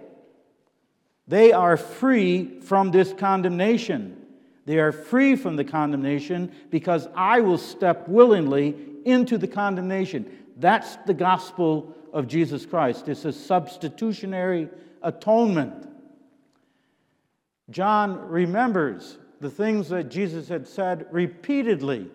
They 1.27 1.51
are 1.51 1.77
free 1.77 2.61
from 2.61 2.91
this 2.91 3.13
condemnation. 3.13 4.26
They 4.67 4.79
are 4.79 4.91
free 4.91 5.37
from 5.37 5.55
the 5.55 5.63
condemnation 5.63 6.51
because 6.69 7.07
I 7.15 7.39
will 7.39 7.57
step 7.57 8.05
willingly 8.09 8.75
into 9.05 9.37
the 9.37 9.47
condemnation. 9.47 10.29
That's 10.57 10.97
the 11.05 11.13
gospel 11.13 11.95
of 12.11 12.27
Jesus 12.27 12.65
Christ. 12.65 13.07
It's 13.07 13.23
a 13.23 13.31
substitutionary 13.31 14.67
atonement. 15.01 15.87
John 17.69 18.27
remembers 18.27 19.17
the 19.39 19.49
things 19.49 19.87
that 19.87 20.09
Jesus 20.09 20.49
had 20.49 20.67
said 20.67 21.07
repeatedly 21.11 22.11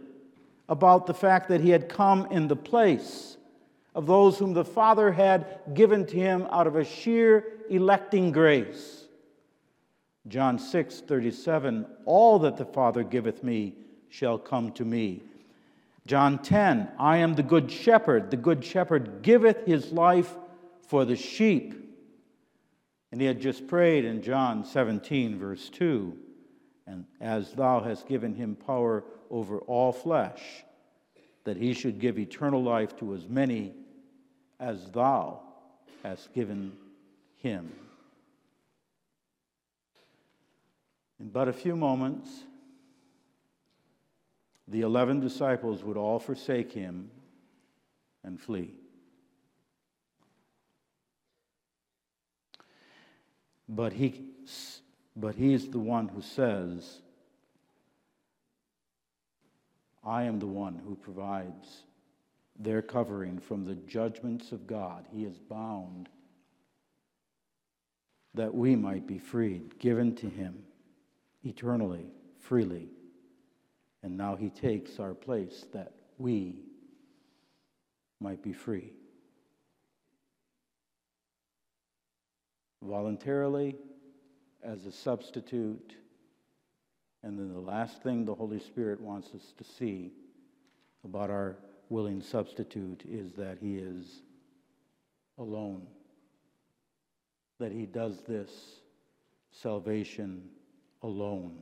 about 0.69 1.07
the 1.07 1.15
fact 1.15 1.49
that 1.49 1.62
he 1.62 1.71
had 1.71 1.88
come 1.88 2.27
in 2.27 2.49
the 2.49 2.57
place 2.57 3.38
of 3.95 4.05
those 4.05 4.38
whom 4.38 4.53
the 4.53 4.65
Father 4.65 5.11
had 5.11 5.61
given 5.73 6.05
to 6.05 6.17
him 6.17 6.47
out 6.51 6.67
of 6.67 6.77
a 6.77 6.85
sheer 6.85 7.47
electing 7.71 8.31
grace. 8.31 9.02
John 10.29 10.59
6 10.59 11.01
37, 11.01 11.87
all 12.05 12.39
that 12.41 12.57
the 12.57 12.65
Father 12.65 13.03
giveth 13.03 13.43
me 13.43 13.75
shall 14.09 14.39
come 14.39 14.73
to 14.73 14.85
me. 14.85 15.23
John 16.07 16.39
10, 16.39 16.91
I 16.99 17.19
am 17.19 17.35
the 17.35 17.43
good 17.43 17.71
shepherd. 17.71 18.31
The 18.31 18.37
good 18.37 18.65
shepherd 18.65 19.23
giveth 19.23 19.67
his 19.67 19.93
life 19.93 20.35
for 20.87 21.05
the 21.05 21.17
sheep. 21.17 21.75
And 23.11 23.21
he 23.21 23.27
had 23.27 23.41
just 23.41 23.67
prayed 23.67 24.05
in 24.05 24.23
John 24.23 24.65
17, 24.65 25.39
verse 25.39 25.69
2 25.71 26.17
and 26.87 27.05
as 27.21 27.53
thou 27.53 27.81
hast 27.81 28.09
given 28.09 28.35
him 28.35 28.57
power 28.57 29.05
over 29.31 29.59
all 29.61 29.93
flesh, 29.93 30.65
that 31.45 31.57
he 31.57 31.73
should 31.73 31.99
give 31.99 32.19
eternal 32.19 32.63
life 32.63 32.97
to 32.97 33.15
as 33.15 33.29
many 33.29 33.73
as 34.61 34.91
thou 34.91 35.41
hast 36.03 36.33
given 36.33 36.73
him. 37.37 37.73
In 41.23 41.29
but 41.29 41.47
a 41.47 41.53
few 41.53 41.77
moments, 41.77 42.29
the 44.67 44.81
eleven 44.81 45.21
disciples 45.21 45.85
would 45.85 45.97
all 45.97 46.19
forsake 46.19 46.73
him 46.73 47.13
and 48.25 48.41
flee. 48.41 48.75
But 53.69 53.93
he, 53.93 54.25
but 55.15 55.37
he's 55.37 55.69
the 55.69 55.79
one 55.79 56.09
who 56.09 56.23
says, 56.23 56.99
I 60.05 60.25
am 60.25 60.41
the 60.41 60.49
one 60.49 60.75
who 60.85 60.97
provides 60.97 61.85
their 62.59 62.83
covering 62.83 63.39
from 63.39 63.65
the 63.65 63.77
judgments 63.77 64.51
of 64.51 64.67
God. 64.67 65.07
He 65.13 65.25
is 65.25 65.39
bound 65.39 66.09
that 68.35 68.53
we 68.53 68.75
might 68.75 69.07
be 69.07 69.19
freed, 69.19 69.79
given 69.79 70.17
to 70.17 70.29
him 70.29 70.65
eternally, 71.44 72.07
freely. 72.40 72.88
And 74.02 74.16
now 74.16 74.37
he 74.37 74.50
takes 74.50 74.98
our 74.98 75.14
place 75.14 75.66
that 75.72 75.92
we 76.18 76.61
might 78.20 78.42
be 78.42 78.52
free. 78.52 78.92
voluntarily 82.83 83.76
as 84.62 84.85
a 84.87 84.92
substitute. 84.92 85.94
And 87.22 87.38
then 87.38 87.52
the 87.52 87.61
last 87.61 88.02
thing 88.02 88.24
the 88.24 88.35
Holy 88.35 88.59
Spirit 88.59 89.00
wants 89.00 89.28
us 89.35 89.55
to 89.57 89.64
see 89.64 90.12
about 91.05 91.31
our 91.31 91.57
willing 91.88 92.20
substitute 92.20 93.05
is 93.09 93.33
that 93.35 93.59
he 93.61 93.76
is 93.76 94.22
alone. 95.38 95.87
That 97.61 97.72
he 97.72 97.87
does 97.87 98.22
this 98.26 98.50
salvation 99.52 100.42
alone. 101.03 101.59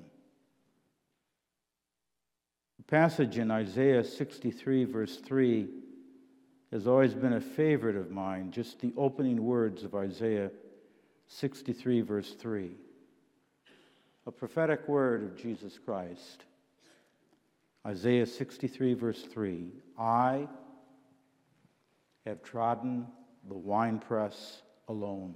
The 2.79 2.85
passage 2.85 3.39
in 3.39 3.51
Isaiah 3.51 4.05
63, 4.05 4.85
verse 4.85 5.17
3, 5.19 5.69
has 6.73 6.87
always 6.87 7.15
been 7.15 7.33
a 7.33 7.41
favorite 7.41 7.97
of 7.97 8.11
mine, 8.11 8.53
just 8.53 8.81
the 8.81 8.93
opening 8.97 9.45
words 9.45 9.83
of 9.83 9.95
Isaiah 9.95 10.51
63, 11.29 12.01
verse 12.03 12.35
3. 12.35 12.71
A 14.27 14.31
prophetic 14.31 14.87
word 14.89 15.23
of 15.23 15.37
Jesus 15.37 15.79
Christ. 15.79 16.45
Isaiah 17.87 18.27
63, 18.27 18.95
verse 18.95 19.23
3 19.23 19.69
I 19.99 20.47
have 22.27 22.43
trodden 22.43 23.07
the 23.49 23.55
winepress 23.55 24.63
alone, 24.89 25.35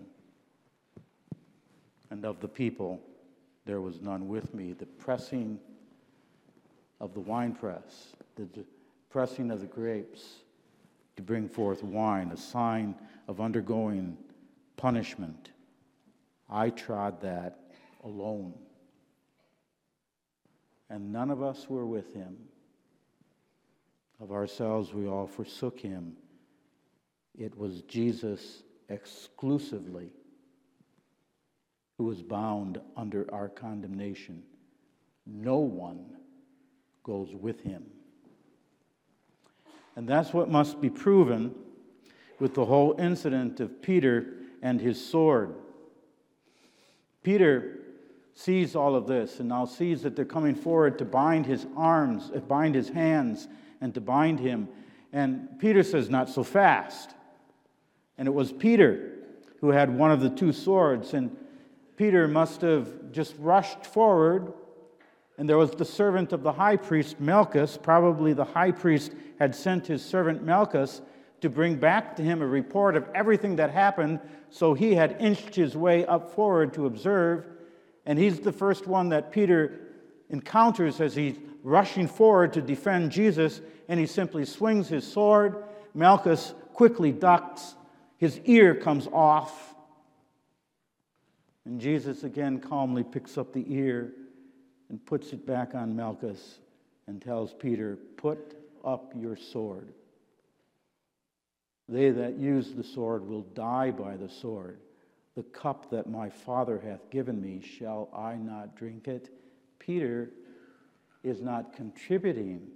and 2.11 2.25
of 2.25 2.41
the 2.41 2.49
people 2.49 3.01
there 3.65 3.81
was 3.81 4.01
none 4.01 4.29
with 4.29 4.55
me. 4.55 4.73
The 4.73 4.87
pressing 4.87 5.59
of 7.01 7.15
the 7.15 7.21
winepress, 7.21 8.15
the 8.37 8.49
pressing 9.11 9.51
of 9.51 9.61
the 9.61 9.67
grapes 9.67 10.41
to 11.17 11.23
bring 11.23 11.49
forth 11.49 11.83
wine, 11.83 12.31
a 12.33 12.37
sign 12.37 12.95
of 13.29 13.41
undergoing 13.41 14.17
punishment. 14.77 15.51
I 16.51 16.71
trod 16.71 17.21
that 17.23 17.59
alone 18.03 18.55
and 20.91 21.13
none 21.13 21.31
of 21.31 21.43
us 21.43 21.69
were 21.69 21.87
with 21.87 22.15
him. 22.15 22.37
Of 24.21 24.31
ourselves, 24.31 24.95
we 24.95 25.09
all 25.09 25.27
forsook 25.27 25.81
him. 25.81 26.13
It 27.37 27.57
was 27.59 27.83
Jesus 27.83 28.63
exclusively 28.89 30.11
who 31.99 32.05
was 32.05 32.23
bound 32.23 32.81
under 32.97 33.27
our 33.33 33.49
condemnation. 33.49 34.43
No 35.27 35.59
one 35.59 36.17
goes 37.03 37.35
with 37.35 37.61
him. 37.61 37.85
And 39.97 40.09
that's 40.09 40.33
what 40.33 40.51
must 40.51 40.81
be 40.81 40.91
proven 40.91 41.55
with 42.41 42.55
the 42.55 42.65
whole 42.65 42.97
incident 42.99 43.61
of 43.61 43.81
Peter 43.81 44.35
and 44.61 44.81
his 44.81 45.05
sword. 45.05 45.55
Peter 47.23 47.81
sees 48.35 48.75
all 48.75 48.97
of 48.97 49.07
this 49.07 49.39
and 49.39 49.49
now 49.49 49.65
sees 49.65 50.03
that 50.03 50.17
they're 50.17 50.25
coming 50.25 50.55
forward 50.55 50.99
to 50.99 51.05
bind 51.05 51.47
his 51.47 51.67
arms, 51.77 52.33
uh, 52.35 52.41
bind 52.41 52.75
his 52.75 52.89
hands, 52.89 53.47
and 53.81 53.95
to 53.95 54.01
bind 54.01 54.41
him. 54.41 54.69
And 55.13 55.49
Peter 55.61 55.85
says, 55.85 56.11
Not 56.11 56.29
so 56.29 56.43
fast. 56.43 57.15
And 58.19 58.27
it 58.27 58.33
was 58.33 58.53
Peter 58.53 59.13
who 59.61 59.71
had 59.71 59.97
one 59.97 60.11
of 60.11 60.21
the 60.21 60.31
two 60.31 60.53
swords. 60.53 61.15
And 61.15 61.37
Peter 61.97 62.27
must 62.27 62.61
have 62.61 63.13
just 63.13 63.35
rushed 63.39 63.87
forward. 63.87 64.53
And 65.39 65.49
there 65.49 65.59
was 65.59 65.73
the 65.73 65.85
servant 65.85 66.33
of 66.33 66.43
the 66.43 66.53
high 66.53 66.77
priest, 66.77 67.21
Malchus. 67.21 67.79
Probably 67.81 68.33
the 68.33 68.45
high 68.45 68.71
priest 68.71 69.13
had 69.39 69.55
sent 69.55 69.87
his 69.87 70.05
servant 70.05 70.45
Malchus 70.45 71.03
to 71.41 71.51
bring 71.51 71.77
back 71.77 72.17
to 72.17 72.23
him 72.23 72.41
a 72.41 72.47
report 72.47 72.97
of 72.97 73.09
everything 73.15 73.57
that 73.57 73.71
happened. 73.71 74.21
So 74.51 74.75
he 74.75 74.95
had 74.95 75.17
inched 75.21 75.55
his 75.55 75.77
way 75.77 76.07
up 76.07 76.35
forward 76.35 76.73
to 76.75 76.87
observe. 76.87 77.47
And 78.07 78.19
he's 78.19 78.41
the 78.41 78.53
first 78.53 78.87
one 78.87 79.09
that 79.09 79.33
Peter 79.33 79.81
encounters 80.31 81.01
as 81.01 81.15
he's 81.15 81.39
rushing 81.63 82.07
forward 82.07 82.53
to 82.53 82.63
defend 82.63 83.11
Jesus, 83.11 83.61
and 83.89 83.99
he 83.99 84.07
simply 84.07 84.45
swings 84.45 84.89
his 84.89 85.07
sword. 85.07 85.65
Malchus 85.95 86.55
quickly 86.73 87.13
ducks, 87.13 87.75
his 88.19 88.41
ear 88.45 88.75
comes 88.75 89.07
off. 89.09 89.74
And 91.65 91.81
Jesus 91.81 92.25
again 92.25 92.61
calmly 92.61 93.03
picks 93.03 93.39
up 93.39 93.53
the 93.53 93.65
ear 93.69 94.13
and 94.89 95.05
puts 95.05 95.33
it 95.33 95.47
back 95.47 95.75
on 95.75 95.97
Malchus 95.97 96.59
and 97.07 97.21
tells 97.21 97.55
Peter, 97.55 97.99
Put 98.17 98.57
up 98.85 99.13
your 99.17 99.37
sword. 99.37 99.93
They 101.89 102.11
that 102.11 102.39
use 102.39 102.73
the 102.73 102.85
sword 102.85 103.27
will 103.27 103.43
die 103.43 103.91
by 103.91 104.17
the 104.17 104.29
sword. 104.29 104.79
The 105.37 105.43
cup 105.43 105.91
that 105.91 106.09
my 106.09 106.31
Father 106.31 106.81
hath 106.83 107.11
given 107.11 107.41
me, 107.41 107.61
shall 107.61 108.09
I 108.15 108.37
not 108.37 108.77
drink 108.77 109.09
it? 109.09 109.31
Peter 109.79 110.31
is 111.23 111.41
not 111.41 111.75
contributing 111.75 112.69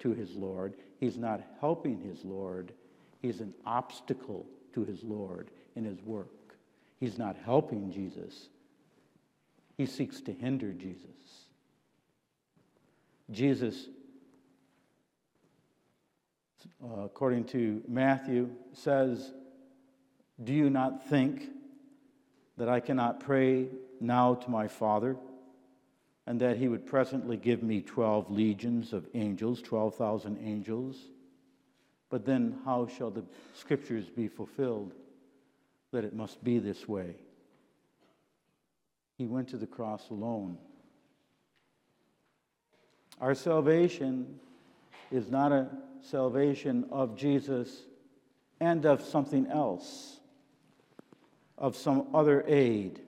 to 0.00 0.12
his 0.12 0.34
Lord. 0.34 0.74
He's 1.00 1.18
not 1.18 1.42
helping 1.60 2.00
his 2.00 2.24
Lord. 2.24 2.72
He's 3.20 3.40
an 3.40 3.52
obstacle 3.66 4.46
to 4.74 4.84
his 4.84 5.02
Lord 5.02 5.50
in 5.76 5.84
his 5.84 6.00
work. 6.02 6.43
He's 7.00 7.18
not 7.18 7.36
helping 7.44 7.90
Jesus. 7.90 8.48
He 9.76 9.86
seeks 9.86 10.20
to 10.22 10.32
hinder 10.32 10.72
Jesus. 10.72 11.08
Jesus, 13.30 13.88
uh, 16.82 17.02
according 17.02 17.44
to 17.44 17.82
Matthew, 17.88 18.50
says, 18.72 19.32
Do 20.42 20.52
you 20.52 20.70
not 20.70 21.08
think 21.08 21.48
that 22.56 22.68
I 22.68 22.80
cannot 22.80 23.20
pray 23.20 23.68
now 24.00 24.34
to 24.34 24.50
my 24.50 24.68
Father, 24.68 25.16
and 26.26 26.40
that 26.40 26.56
he 26.56 26.68
would 26.68 26.86
presently 26.86 27.36
give 27.36 27.62
me 27.62 27.80
12 27.80 28.30
legions 28.30 28.92
of 28.92 29.08
angels, 29.14 29.60
12,000 29.62 30.38
angels. 30.42 30.96
But 32.10 32.24
then, 32.24 32.58
how 32.64 32.86
shall 32.86 33.10
the 33.10 33.24
scriptures 33.54 34.08
be 34.08 34.28
fulfilled 34.28 34.94
that 35.94 36.04
it 36.04 36.14
must 36.14 36.44
be 36.44 36.58
this 36.58 36.86
way? 36.88 37.16
He 39.16 39.26
went 39.26 39.48
to 39.48 39.56
the 39.56 39.66
cross 39.66 40.10
alone. 40.10 40.58
Our 43.20 43.34
salvation 43.34 44.38
is 45.10 45.30
not 45.30 45.52
a 45.52 45.68
salvation 46.00 46.86
of 46.90 47.16
Jesus 47.16 47.82
and 48.60 48.84
of 48.84 49.02
something 49.02 49.46
else 49.46 50.20
of 51.58 51.76
some 51.76 52.08
other 52.14 52.44
aid, 52.46 53.00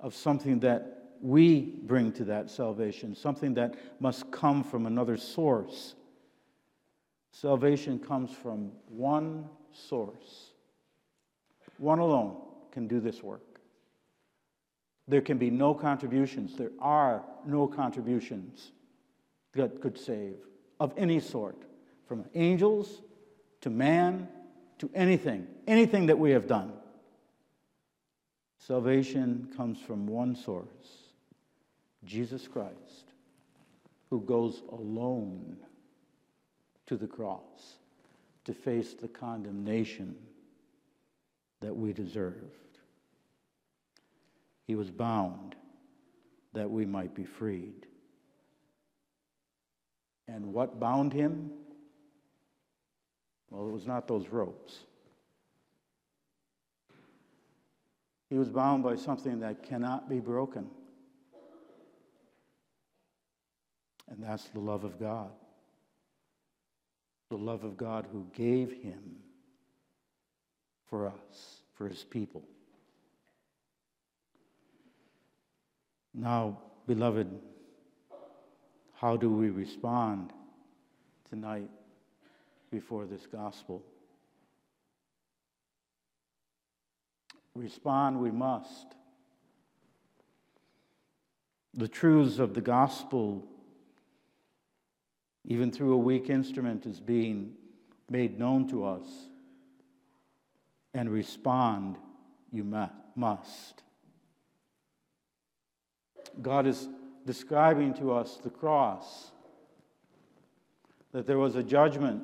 of 0.00 0.14
something 0.14 0.60
that 0.60 1.10
we 1.20 1.60
bring 1.60 2.12
to 2.12 2.24
that 2.24 2.50
salvation, 2.50 3.14
something 3.14 3.54
that 3.54 3.74
must 4.00 4.30
come 4.30 4.62
from 4.62 4.86
another 4.86 5.16
source. 5.16 5.94
Salvation 7.32 7.98
comes 7.98 8.30
from 8.30 8.70
one 8.88 9.48
source. 9.72 10.52
One 11.78 11.98
alone 11.98 12.36
can 12.72 12.88
do 12.88 13.00
this 13.00 13.22
work. 13.22 13.60
There 15.08 15.20
can 15.20 15.38
be 15.38 15.50
no 15.50 15.74
contributions. 15.74 16.56
There 16.56 16.72
are 16.80 17.22
no 17.46 17.66
contributions 17.66 18.72
that 19.54 19.80
could 19.80 19.98
save 19.98 20.36
of 20.80 20.92
any 20.96 21.20
sort, 21.20 21.56
from 22.06 22.24
angels 22.34 23.02
to 23.62 23.70
man 23.70 24.28
to 24.78 24.90
anything, 24.94 25.46
anything 25.66 26.06
that 26.06 26.18
we 26.18 26.32
have 26.32 26.46
done. 26.46 26.72
Salvation 28.58 29.48
comes 29.56 29.80
from 29.80 30.06
one 30.06 30.34
source 30.34 30.66
Jesus 32.04 32.46
Christ, 32.46 33.12
who 34.10 34.20
goes 34.20 34.62
alone 34.70 35.56
to 36.86 36.96
the 36.96 37.06
cross 37.06 37.78
to 38.44 38.54
face 38.54 38.94
the 38.94 39.08
condemnation 39.08 40.14
that 41.60 41.74
we 41.74 41.92
deserved. 41.92 42.78
He 44.66 44.74
was 44.74 44.90
bound 44.90 45.54
that 46.52 46.70
we 46.70 46.84
might 46.84 47.14
be 47.14 47.24
freed. 47.24 47.86
And 50.28 50.52
what 50.52 50.80
bound 50.80 51.12
him? 51.12 51.50
Well, 53.50 53.68
it 53.68 53.72
was 53.72 53.86
not 53.86 54.08
those 54.08 54.28
ropes. 54.28 54.80
He 58.28 58.36
was 58.36 58.48
bound 58.48 58.82
by 58.82 58.96
something 58.96 59.40
that 59.40 59.62
cannot 59.62 60.08
be 60.08 60.18
broken. 60.18 60.68
And 64.08 64.22
that's 64.22 64.48
the 64.48 64.60
love 64.60 64.84
of 64.84 64.98
God. 64.98 65.30
The 67.30 67.36
love 67.36 67.64
of 67.64 67.76
God 67.76 68.06
who 68.10 68.26
gave 68.34 68.72
him 68.72 69.16
for 70.88 71.08
us, 71.08 71.60
for 71.74 71.88
his 71.88 72.04
people. 72.04 72.42
Now, 76.14 76.58
beloved, 76.86 77.28
how 78.94 79.16
do 79.16 79.30
we 79.30 79.50
respond 79.50 80.32
tonight 81.28 81.70
before 82.70 83.04
this 83.04 83.26
gospel? 83.26 83.82
respond 87.56 88.20
we 88.20 88.30
must. 88.30 88.86
The 91.74 91.88
truths 91.88 92.38
of 92.38 92.54
the 92.54 92.60
gospel, 92.60 93.44
even 95.44 95.70
through 95.70 95.94
a 95.94 95.98
weak 95.98 96.30
instrument, 96.30 96.86
is 96.86 97.00
being 97.00 97.54
made 98.08 98.38
known 98.38 98.68
to 98.68 98.84
us. 98.84 99.06
And 100.96 101.10
respond 101.10 101.98
you 102.50 102.64
must. 103.14 103.82
God 106.40 106.66
is 106.66 106.88
describing 107.26 107.92
to 107.94 108.14
us 108.14 108.38
the 108.42 108.48
cross, 108.48 109.30
that 111.12 111.26
there 111.26 111.36
was 111.36 111.54
a 111.54 111.62
judgment 111.62 112.22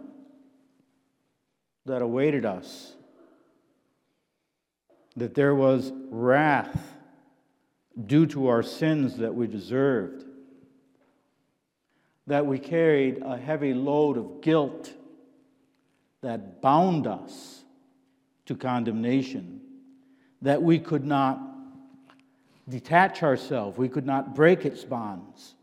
that 1.85 2.01
awaited 2.01 2.47
us, 2.47 2.95
that 5.17 5.35
there 5.35 5.55
was 5.55 5.93
wrath 6.09 6.95
due 8.07 8.25
to 8.29 8.47
our 8.47 8.63
sins 8.63 9.19
that 9.19 9.35
we 9.35 9.49
deserved, 9.49 10.25
that 12.27 12.47
we 12.47 12.59
carried 12.59 13.21
a 13.23 13.37
heavy 13.37 13.75
load 13.75 14.17
of 14.17 14.41
guilt 14.41 14.95
that 16.23 16.63
bound 16.63 17.07
us 17.07 17.62
to 18.47 18.57
condemnation, 18.57 19.61
that 20.43 20.63
we 20.63 20.79
could 20.79 21.05
not 21.05 21.41
detach 22.69 23.23
ourselves, 23.23 23.79
we 23.79 23.89
could 23.89 24.07
not 24.07 24.35
break 24.35 24.65
its 24.65 24.85
bonds, 24.85 25.55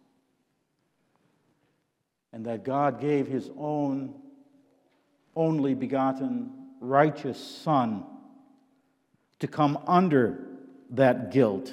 and 2.32 2.46
that 2.46 2.64
God 2.64 3.02
gave 3.02 3.28
His 3.28 3.50
own 3.58 4.14
only 5.36 5.74
begotten 5.74 6.52
righteous 6.80 7.40
Son 7.40 8.04
to 9.40 9.48
come 9.48 9.78
under 9.88 10.46
that 10.92 11.32
guilt 11.32 11.72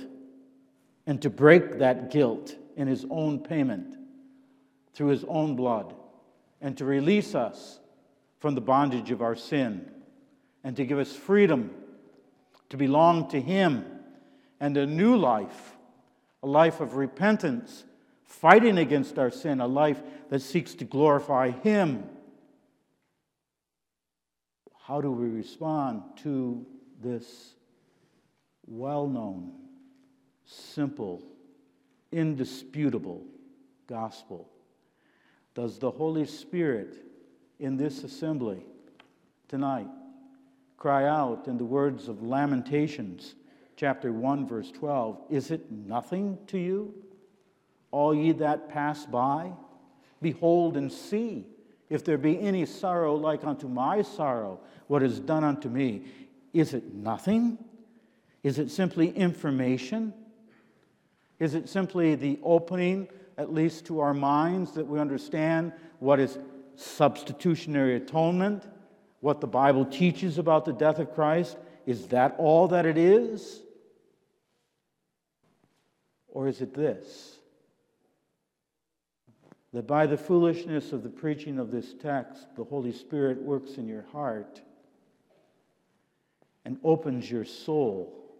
and 1.07 1.21
to 1.23 1.31
break 1.31 1.79
that 1.79 2.11
guilt 2.11 2.55
in 2.77 2.87
His 2.87 3.05
own 3.11 3.41
payment 3.41 3.97
through 4.95 5.09
His 5.09 5.25
own 5.25 5.57
blood 5.57 5.95
and 6.61 6.77
to 6.79 6.85
release 6.85 7.35
us 7.35 7.81
from 8.39 8.55
the 8.55 8.61
bondage 8.61 9.11
of 9.11 9.23
our 9.23 9.35
sin 9.35 9.91
and 10.67 10.75
to 10.75 10.85
give 10.85 10.99
us 10.99 11.15
freedom 11.15 11.71
to 12.71 12.77
belong 12.77 13.29
to 13.29 13.41
Him 13.41 13.85
and 14.59 14.77
a 14.77 14.85
new 14.85 15.17
life, 15.17 15.77
a 16.43 16.49
life 16.49 16.81
of 16.81 16.97
repentance, 16.97 17.85
fighting 18.25 18.77
against 18.77 19.17
our 19.17 19.31
sin, 19.31 19.61
a 19.61 19.67
life 19.69 20.03
that 20.29 20.43
seeks 20.43 20.75
to 20.75 20.85
glorify 20.85 21.51
Him. 21.51 22.03
How 24.83 25.01
do 25.01 25.13
we 25.13 25.29
respond 25.29 26.03
to 26.25 26.67
this 27.01 27.55
well 28.67 29.07
known, 29.07 29.53
simple, 30.47 31.23
indisputable 32.11 33.23
gospel? 33.87 34.49
Does 35.55 35.79
the 35.79 35.93
Holy 35.93 36.27
Spirit 36.27 36.97
in 37.61 37.77
this 37.77 38.03
assembly 38.03 38.65
tonight 39.47 39.87
cry 40.77 41.07
out 41.07 41.49
in 41.49 41.59
the 41.59 41.65
words 41.65 42.09
of 42.09 42.23
Lamentations? 42.23 43.35
chapter 43.77 44.11
1, 44.11 44.47
verse 44.47 44.71
12 44.73 45.21
Is 45.31 45.51
it 45.51 45.71
nothing 45.71 46.39
to 46.49 46.59
you, 46.59 46.95
all 47.91 48.15
ye 48.15 48.33
that 48.33 48.69
pass 48.69 49.07
by? 49.07 49.53
Behold 50.21 50.77
and 50.77 50.91
see 50.91 51.47
if 51.89 52.05
there 52.05 52.19
be 52.19 52.41
any 52.41 52.67
sorrow 52.67 53.15
like 53.15 53.45
unto 53.45 53.69
my 53.69 54.03
sorrow, 54.03 54.61
what 54.89 55.03
is 55.03 55.21
done 55.21 55.45
unto 55.45 55.69
me. 55.69 56.05
Is 56.53 56.75
it 56.75 56.95
nothing? 56.95 57.59
Is 58.43 58.59
it 58.59 58.71
simply 58.71 59.11
information? 59.11 60.13
Is 61.39 61.55
it 61.55 61.69
simply 61.69 62.15
the 62.15 62.41
opening, 62.43 63.09
at 63.37 63.53
least 63.53 63.85
to 63.87 64.01
our 64.01 64.15
minds, 64.15 64.73
that 64.73 64.87
we 64.87 64.99
understand 64.99 65.73
what 65.99 66.19
is 66.19 66.39
substitutionary 66.77 67.97
atonement, 67.97 68.67
what 69.27 69.41
the 69.41 69.47
Bible 69.49 69.85
teaches 69.85 70.39
about 70.39 70.65
the 70.65 70.73
death 70.73 71.01
of 71.01 71.13
Christ? 71.13 71.57
Is 71.85 72.07
that 72.09 72.37
all 72.39 72.69
that 72.69 72.87
it 72.87 72.97
is? 72.97 73.61
Or 76.29 76.47
is 76.47 76.61
it 76.61 76.73
this? 76.73 77.35
That 79.73 79.89
by 79.89 80.07
the 80.07 80.17
foolishness 80.17 80.93
of 80.93 81.03
the 81.03 81.09
preaching 81.09 81.59
of 81.59 81.73
this 81.73 81.93
text, 82.01 82.47
the 82.55 82.63
Holy 82.63 82.93
Spirit 82.93 83.43
works 83.43 83.79
in 83.79 83.89
your 83.89 84.05
heart 84.13 84.61
and 86.65 86.79
opens 86.85 87.29
your 87.29 87.45
soul 87.45 88.31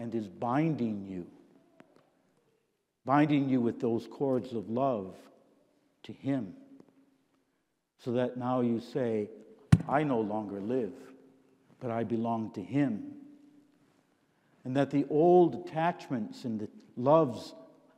and 0.00 0.12
is 0.12 0.26
binding 0.26 1.06
you, 1.06 1.24
binding 3.04 3.48
you 3.48 3.60
with 3.60 3.80
those 3.80 4.08
cords 4.08 4.54
of 4.54 4.68
love 4.68 5.14
to 6.02 6.12
Him, 6.12 6.54
so 8.00 8.10
that 8.10 8.36
now 8.36 8.60
you 8.60 8.80
say, 8.80 9.30
I 9.88 10.02
no 10.02 10.20
longer 10.20 10.60
live, 10.60 10.92
but 11.80 11.90
I 11.90 12.04
belong 12.04 12.52
to 12.52 12.62
Him 12.62 13.12
and 14.64 14.76
that 14.76 14.90
the 14.90 15.06
old 15.10 15.66
attachments 15.66 16.44
and 16.44 16.60
the 16.60 16.68
loves 16.96 17.54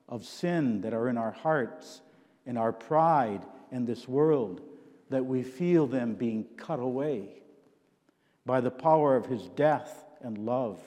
of 0.08 0.24
sin 0.24 0.80
that 0.82 0.94
are 0.94 1.08
in 1.08 1.18
our 1.18 1.30
hearts 1.30 2.00
and 2.46 2.58
our 2.58 2.72
pride 2.72 3.42
in 3.70 3.84
this 3.84 4.08
world, 4.08 4.62
that 5.10 5.24
we 5.24 5.42
feel 5.42 5.86
them 5.86 6.14
being 6.14 6.44
cut 6.56 6.80
away 6.80 7.28
by 8.46 8.60
the 8.60 8.70
power 8.70 9.16
of 9.16 9.26
his 9.26 9.48
death 9.50 10.04
and 10.20 10.38
love. 10.38 10.80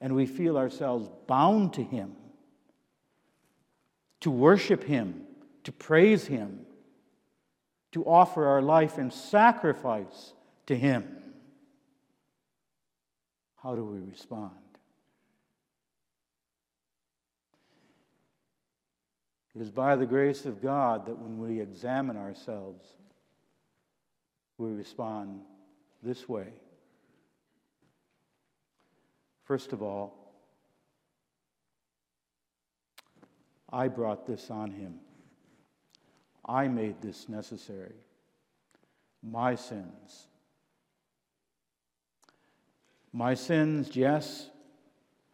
And 0.00 0.14
we 0.14 0.26
feel 0.26 0.58
ourselves 0.58 1.08
bound 1.26 1.72
to 1.74 1.82
him, 1.82 2.14
to 4.20 4.30
worship 4.30 4.84
him, 4.84 5.22
to 5.64 5.72
praise 5.72 6.26
him, 6.26 6.65
to 7.96 8.04
offer 8.04 8.44
our 8.44 8.60
life 8.60 8.98
in 8.98 9.10
sacrifice 9.10 10.34
to 10.66 10.76
him. 10.76 11.16
How 13.62 13.74
do 13.74 13.86
we 13.86 14.00
respond? 14.00 14.50
It 19.54 19.62
is 19.62 19.70
by 19.70 19.96
the 19.96 20.04
grace 20.04 20.44
of 20.44 20.60
God 20.60 21.06
that 21.06 21.18
when 21.18 21.38
we 21.38 21.58
examine 21.58 22.18
ourselves, 22.18 22.84
we 24.58 24.72
respond 24.72 25.40
this 26.02 26.28
way. 26.28 26.48
First 29.44 29.72
of 29.72 29.80
all, 29.80 30.34
I 33.72 33.88
brought 33.88 34.26
this 34.26 34.50
on 34.50 34.70
him. 34.70 34.96
I 36.46 36.68
made 36.68 37.02
this 37.02 37.28
necessary. 37.28 37.94
My 39.22 39.56
sins. 39.56 40.28
My 43.12 43.34
sins, 43.34 43.96
yes, 43.96 44.48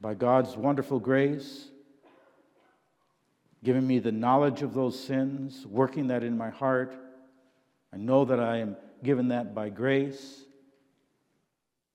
by 0.00 0.14
God's 0.14 0.56
wonderful 0.56 0.98
grace, 0.98 1.68
giving 3.62 3.86
me 3.86 3.98
the 3.98 4.12
knowledge 4.12 4.62
of 4.62 4.72
those 4.72 4.98
sins, 4.98 5.66
working 5.66 6.08
that 6.08 6.22
in 6.22 6.36
my 6.36 6.50
heart. 6.50 6.94
I 7.92 7.98
know 7.98 8.24
that 8.24 8.40
I 8.40 8.58
am 8.58 8.76
given 9.04 9.28
that 9.28 9.54
by 9.54 9.68
grace, 9.68 10.44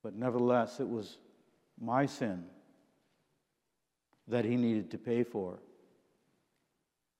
but 0.03 0.13
nevertheless, 0.13 0.79
it 0.79 0.87
was 0.87 1.17
my 1.79 2.05
sin 2.05 2.45
that 4.27 4.45
he 4.45 4.55
needed 4.57 4.91
to 4.91 4.97
pay 4.97 5.23
for, 5.23 5.59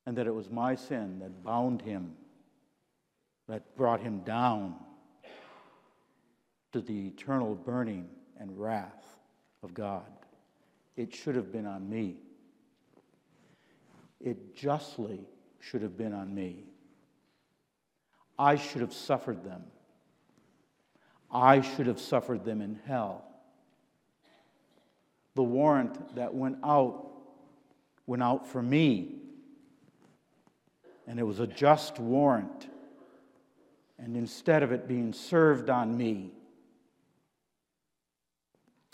and 0.07 0.17
that 0.17 0.25
it 0.25 0.33
was 0.33 0.49
my 0.49 0.73
sin 0.73 1.19
that 1.19 1.43
bound 1.43 1.81
him, 1.81 2.13
that 3.49 3.75
brought 3.75 3.99
him 3.99 4.21
down 4.21 4.73
to 6.71 6.79
the 6.79 7.07
eternal 7.07 7.53
burning 7.53 8.07
and 8.39 8.57
wrath 8.57 9.19
of 9.63 9.73
God. 9.73 10.05
It 10.95 11.13
should 11.13 11.35
have 11.35 11.51
been 11.51 11.65
on 11.65 11.89
me. 11.89 12.15
It 14.21 14.55
justly 14.55 15.19
should 15.59 15.81
have 15.81 15.97
been 15.97 16.13
on 16.13 16.33
me. 16.33 16.63
I 18.39 18.55
should 18.55 18.79
have 18.79 18.93
suffered 18.93 19.43
them. 19.43 19.65
I 21.29 21.59
should 21.59 21.87
have 21.87 21.99
suffered 21.99 22.45
them 22.45 22.61
in 22.61 22.79
hell. 22.87 23.25
The 25.35 25.43
warrant 25.43 26.15
that 26.15 26.33
went 26.33 26.59
out 26.63 27.03
went 28.05 28.23
out 28.23 28.47
for 28.47 28.63
me. 28.63 29.26
And 31.07 31.19
it 31.19 31.23
was 31.23 31.39
a 31.39 31.47
just 31.47 31.99
warrant. 31.99 32.67
And 33.97 34.15
instead 34.15 34.61
of 34.61 34.71
it 34.71 34.87
being 34.87 35.13
served 35.13 35.69
on 35.69 35.97
me, 35.97 36.31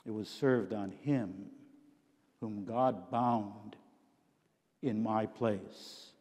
it 0.06 0.12
was 0.12 0.30
served 0.30 0.74
on 0.74 0.92
him 1.02 1.48
whom 2.40 2.66
God 2.66 3.10
bound 3.10 3.76
in 4.82 5.02
my 5.02 5.26
place. 5.26 6.12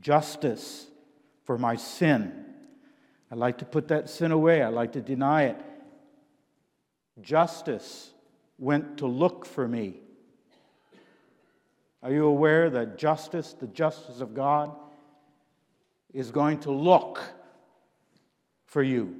Justice 0.00 0.88
for 1.44 1.56
my 1.56 1.76
sin. 1.76 2.44
I 3.30 3.36
like 3.36 3.58
to 3.58 3.64
put 3.64 3.88
that 3.88 4.10
sin 4.10 4.32
away, 4.32 4.62
I 4.62 4.68
like 4.68 4.92
to 4.92 5.00
deny 5.00 5.44
it. 5.44 5.56
Justice 7.20 8.10
went 8.58 8.98
to 8.98 9.06
look 9.06 9.46
for 9.46 9.66
me. 9.66 10.00
Are 12.02 12.10
you 12.10 12.26
aware 12.26 12.68
that 12.70 12.98
justice, 12.98 13.54
the 13.58 13.68
justice 13.68 14.20
of 14.20 14.34
God, 14.34 14.74
is 16.12 16.30
going 16.30 16.58
to 16.60 16.72
look 16.72 17.22
for 18.66 18.82
you? 18.82 19.16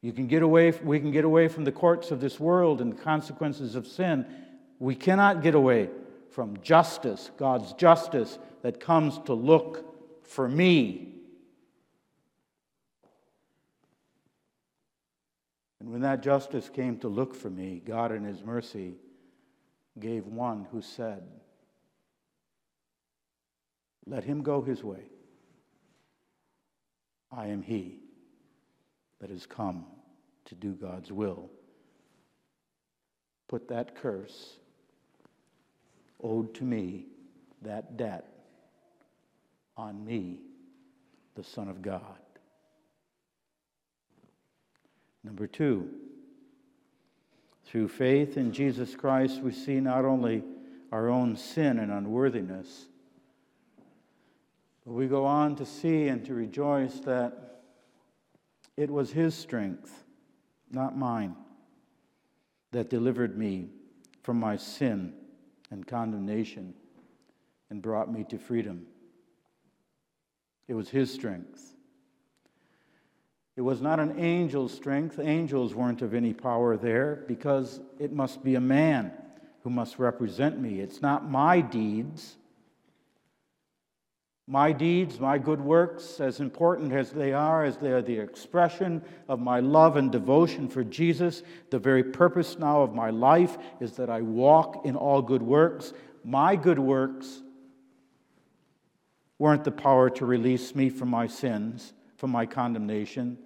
You 0.00 0.12
can 0.12 0.26
get 0.26 0.42
away, 0.42 0.70
we 0.82 0.98
can 0.98 1.12
get 1.12 1.24
away 1.24 1.48
from 1.48 1.64
the 1.64 1.72
courts 1.72 2.10
of 2.10 2.20
this 2.20 2.40
world 2.40 2.80
and 2.80 2.92
the 2.92 3.02
consequences 3.02 3.74
of 3.74 3.86
sin. 3.86 4.26
We 4.78 4.94
cannot 4.94 5.42
get 5.42 5.54
away 5.54 5.90
from 6.30 6.58
justice, 6.62 7.30
God's 7.36 7.72
justice 7.74 8.38
that 8.62 8.80
comes 8.80 9.18
to 9.26 9.34
look 9.34 10.26
for 10.26 10.48
me. 10.48 11.14
And 15.80 15.92
when 15.92 16.00
that 16.00 16.22
justice 16.22 16.70
came 16.70 16.98
to 16.98 17.08
look 17.08 17.34
for 17.34 17.50
me, 17.50 17.82
God 17.84 18.10
in 18.10 18.24
His 18.24 18.42
mercy 18.42 18.94
gave 19.98 20.26
one 20.26 20.66
who 20.70 20.82
said, 20.82 21.22
Let 24.06 24.24
him 24.24 24.42
go 24.42 24.60
his 24.60 24.82
way. 24.82 25.04
I 27.32 27.48
am 27.48 27.62
he 27.62 27.98
that 29.20 29.30
has 29.30 29.46
come 29.46 29.86
to 30.46 30.54
do 30.54 30.72
God's 30.72 31.10
will. 31.10 31.50
Put 33.48 33.68
that 33.68 33.94
curse 33.96 34.58
owed 36.22 36.54
to 36.54 36.64
me, 36.64 37.06
that 37.62 37.96
debt, 37.96 38.26
on 39.76 40.04
me, 40.04 40.38
the 41.34 41.44
Son 41.44 41.68
of 41.68 41.82
God. 41.82 42.00
Number 45.22 45.46
two, 45.46 45.88
through 47.64 47.88
faith 47.88 48.36
in 48.36 48.52
Jesus 48.52 48.94
Christ, 48.94 49.40
we 49.42 49.52
see 49.52 49.80
not 49.80 50.04
only 50.04 50.42
our 50.92 51.08
own 51.08 51.36
sin 51.36 51.78
and 51.78 51.90
unworthiness, 51.90 52.86
but 54.84 54.92
we 54.92 55.06
go 55.06 55.24
on 55.24 55.56
to 55.56 55.66
see 55.66 56.08
and 56.08 56.24
to 56.26 56.34
rejoice 56.34 57.00
that 57.00 57.62
it 58.76 58.90
was 58.90 59.12
His 59.12 59.34
strength, 59.34 60.04
not 60.70 60.96
mine, 60.96 61.36
that 62.72 62.90
delivered 62.90 63.38
me 63.38 63.68
from 64.22 64.38
my 64.38 64.56
sin 64.56 65.14
and 65.70 65.86
condemnation 65.86 66.74
and 67.70 67.80
brought 67.80 68.12
me 68.12 68.24
to 68.28 68.38
freedom. 68.38 68.86
It 70.68 70.74
was 70.74 70.90
His 70.90 71.12
strength. 71.12 71.73
It 73.56 73.60
was 73.60 73.80
not 73.80 74.00
an 74.00 74.18
angel's 74.18 74.74
strength. 74.74 75.20
Angels 75.20 75.74
weren't 75.74 76.02
of 76.02 76.12
any 76.12 76.32
power 76.32 76.76
there 76.76 77.24
because 77.28 77.80
it 78.00 78.12
must 78.12 78.42
be 78.42 78.56
a 78.56 78.60
man 78.60 79.12
who 79.62 79.70
must 79.70 79.98
represent 79.98 80.60
me. 80.60 80.80
It's 80.80 81.00
not 81.00 81.30
my 81.30 81.60
deeds. 81.60 82.36
My 84.46 84.72
deeds, 84.72 85.20
my 85.20 85.38
good 85.38 85.60
works, 85.60 86.20
as 86.20 86.40
important 86.40 86.92
as 86.92 87.12
they 87.12 87.32
are, 87.32 87.64
as 87.64 87.78
they 87.78 87.92
are 87.92 88.02
the 88.02 88.18
expression 88.18 89.02
of 89.26 89.40
my 89.40 89.60
love 89.60 89.96
and 89.96 90.12
devotion 90.12 90.68
for 90.68 90.84
Jesus, 90.84 91.42
the 91.70 91.78
very 91.78 92.04
purpose 92.04 92.58
now 92.58 92.82
of 92.82 92.92
my 92.92 93.08
life 93.08 93.56
is 93.80 93.92
that 93.92 94.10
I 94.10 94.20
walk 94.20 94.84
in 94.84 94.96
all 94.96 95.22
good 95.22 95.42
works. 95.42 95.94
My 96.24 96.56
good 96.56 96.78
works 96.78 97.40
weren't 99.38 99.64
the 99.64 99.70
power 99.70 100.10
to 100.10 100.26
release 100.26 100.74
me 100.74 100.90
from 100.90 101.08
my 101.08 101.26
sins, 101.26 101.94
from 102.18 102.30
my 102.30 102.44
condemnation 102.44 103.38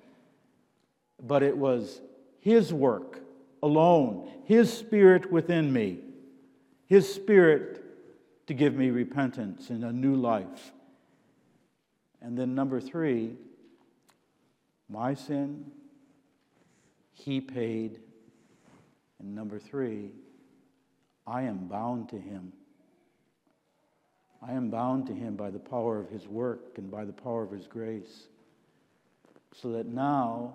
but 1.22 1.42
it 1.42 1.56
was 1.56 2.00
His 2.40 2.72
work 2.72 3.20
alone, 3.62 4.30
His 4.44 4.72
Spirit 4.72 5.30
within 5.30 5.72
me, 5.72 6.00
His 6.86 7.12
Spirit 7.12 7.84
to 8.46 8.54
give 8.54 8.74
me 8.74 8.90
repentance 8.90 9.70
and 9.70 9.84
a 9.84 9.92
new 9.92 10.14
life. 10.14 10.72
And 12.20 12.36
then, 12.36 12.54
number 12.54 12.80
three, 12.80 13.36
my 14.88 15.14
sin, 15.14 15.66
He 17.12 17.40
paid. 17.40 18.00
And 19.20 19.34
number 19.34 19.58
three, 19.58 20.10
I 21.26 21.42
am 21.42 21.66
bound 21.68 22.08
to 22.10 22.18
Him. 22.18 22.52
I 24.40 24.52
am 24.52 24.70
bound 24.70 25.06
to 25.08 25.12
Him 25.12 25.34
by 25.36 25.50
the 25.50 25.58
power 25.58 25.98
of 25.98 26.08
His 26.08 26.26
work 26.26 26.78
and 26.78 26.90
by 26.90 27.04
the 27.04 27.12
power 27.12 27.42
of 27.42 27.50
His 27.50 27.66
grace. 27.66 28.28
So 29.54 29.72
that 29.72 29.86
now 29.86 30.54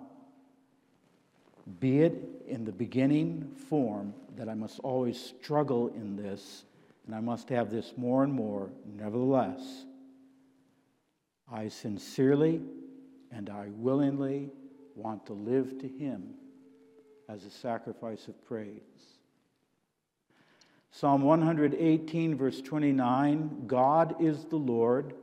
be 1.80 2.00
it 2.00 2.14
in 2.46 2.64
the 2.64 2.72
beginning 2.72 3.50
form 3.68 4.14
that 4.36 4.48
I 4.48 4.54
must 4.54 4.80
always 4.80 5.18
struggle 5.18 5.88
in 5.88 6.16
this, 6.16 6.64
and 7.06 7.14
I 7.14 7.20
must 7.20 7.48
have 7.48 7.70
this 7.70 7.94
more 7.96 8.22
and 8.22 8.32
more. 8.32 8.70
Nevertheless, 8.96 9.86
I 11.50 11.68
sincerely 11.68 12.60
and 13.30 13.48
I 13.48 13.68
willingly 13.76 14.50
want 14.94 15.26
to 15.26 15.32
live 15.32 15.78
to 15.78 15.88
Him 15.88 16.34
as 17.28 17.44
a 17.44 17.50
sacrifice 17.50 18.28
of 18.28 18.44
praise. 18.46 18.80
Psalm 20.90 21.22
118, 21.22 22.36
verse 22.36 22.60
29 22.60 23.64
God 23.66 24.14
is 24.20 24.44
the 24.44 24.56
Lord, 24.56 25.14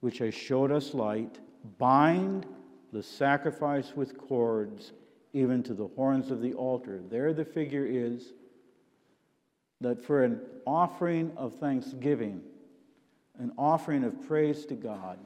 which 0.00 0.18
has 0.18 0.34
showed 0.34 0.72
us 0.72 0.92
light. 0.92 1.38
Bind 1.78 2.46
the 2.92 3.02
sacrifice 3.02 3.92
with 3.94 4.18
cords 4.18 4.92
even 5.32 5.62
to 5.62 5.74
the 5.74 5.88
horns 5.88 6.30
of 6.30 6.40
the 6.40 6.54
altar. 6.54 7.00
There, 7.08 7.32
the 7.32 7.44
figure 7.44 7.86
is 7.86 8.32
that 9.80 10.00
for 10.00 10.22
an 10.24 10.40
offering 10.66 11.32
of 11.36 11.54
thanksgiving, 11.54 12.42
an 13.38 13.52
offering 13.56 14.04
of 14.04 14.26
praise 14.26 14.66
to 14.66 14.74
God, 14.74 15.18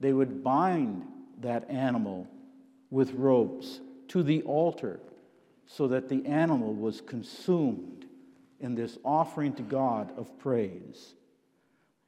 they 0.00 0.12
would 0.12 0.44
bind 0.44 1.04
that 1.40 1.68
animal 1.68 2.26
with 2.90 3.12
ropes 3.14 3.80
to 4.08 4.22
the 4.22 4.42
altar 4.42 5.00
so 5.66 5.88
that 5.88 6.08
the 6.08 6.24
animal 6.26 6.72
was 6.72 7.00
consumed 7.00 8.06
in 8.60 8.74
this 8.74 8.98
offering 9.04 9.52
to 9.54 9.62
God 9.62 10.16
of 10.16 10.38
praise. 10.38 11.14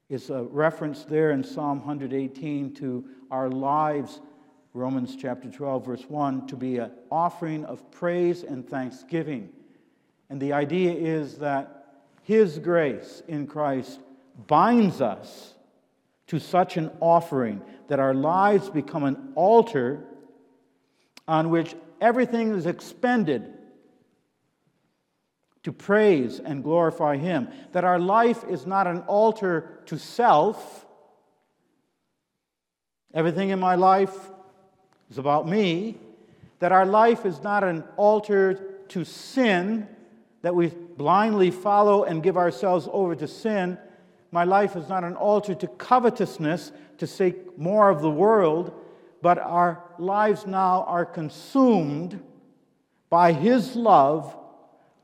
It's 0.09 0.31
a 0.31 0.45
reference 0.45 1.05
there 1.05 1.33
in 1.33 1.45
Psalm 1.45 1.79
118 1.81 2.75
to 2.77 3.05
our 3.31 3.51
lives 3.51 4.21
Romans 4.79 5.16
chapter 5.20 5.51
12, 5.51 5.85
verse 5.85 6.05
1, 6.09 6.47
to 6.47 6.55
be 6.55 6.79
an 6.79 6.93
offering 7.11 7.64
of 7.64 7.91
praise 7.91 8.45
and 8.45 8.66
thanksgiving. 8.68 9.49
And 10.31 10.41
the 10.41 10.53
idea 10.53 10.93
is 10.93 11.39
that 11.39 12.05
His 12.22 12.61
grace 12.61 13.20
in 13.26 13.49
Christ 13.49 13.99
binds 14.47 15.01
us 15.01 15.55
to 16.29 16.39
such 16.39 16.76
an 16.76 16.93
offering 17.01 17.61
that 17.89 17.99
our 17.99 18.14
lives 18.14 18.70
become 18.70 19.03
an 19.03 19.33
altar 19.35 20.05
on 21.26 21.51
which 21.51 21.74
everything 22.01 22.55
is 22.55 22.66
expended 22.66 23.53
to 25.64 25.72
praise 25.72 26.39
and 26.39 26.62
glorify 26.62 27.16
Him. 27.16 27.49
That 27.72 27.83
our 27.83 27.99
life 27.99 28.45
is 28.49 28.64
not 28.64 28.87
an 28.87 29.01
altar 29.09 29.81
to 29.87 29.99
self. 29.99 30.87
Everything 33.12 33.49
in 33.49 33.59
my 33.59 33.74
life 33.74 34.31
is 35.11 35.18
about 35.18 35.48
me, 35.48 35.96
that 36.59 36.72
our 36.72 36.86
life 36.86 37.24
is 37.24 37.42
not 37.42 37.64
an 37.64 37.84
altar 37.96 38.54
to 38.88 39.04
sin, 39.04 39.88
that 40.42 40.54
we 40.54 40.68
blindly 40.68 41.50
follow 41.50 42.04
and 42.04 42.22
give 42.22 42.36
ourselves 42.36 42.88
over 42.92 43.14
to 43.14 43.28
sin. 43.28 43.78
My 44.30 44.44
life 44.44 44.76
is 44.76 44.88
not 44.88 45.04
an 45.04 45.14
altar 45.14 45.54
to 45.54 45.66
covetousness, 45.66 46.72
to 46.98 47.06
seek 47.06 47.59
more 47.59 47.90
of 47.90 48.02
the 48.02 48.11
world, 48.11 48.72
but 49.22 49.38
our 49.38 49.82
lives 49.98 50.46
now 50.46 50.84
are 50.84 51.06
consumed 51.06 52.22
by 53.11 53.32
His 53.32 53.74
love 53.74 54.36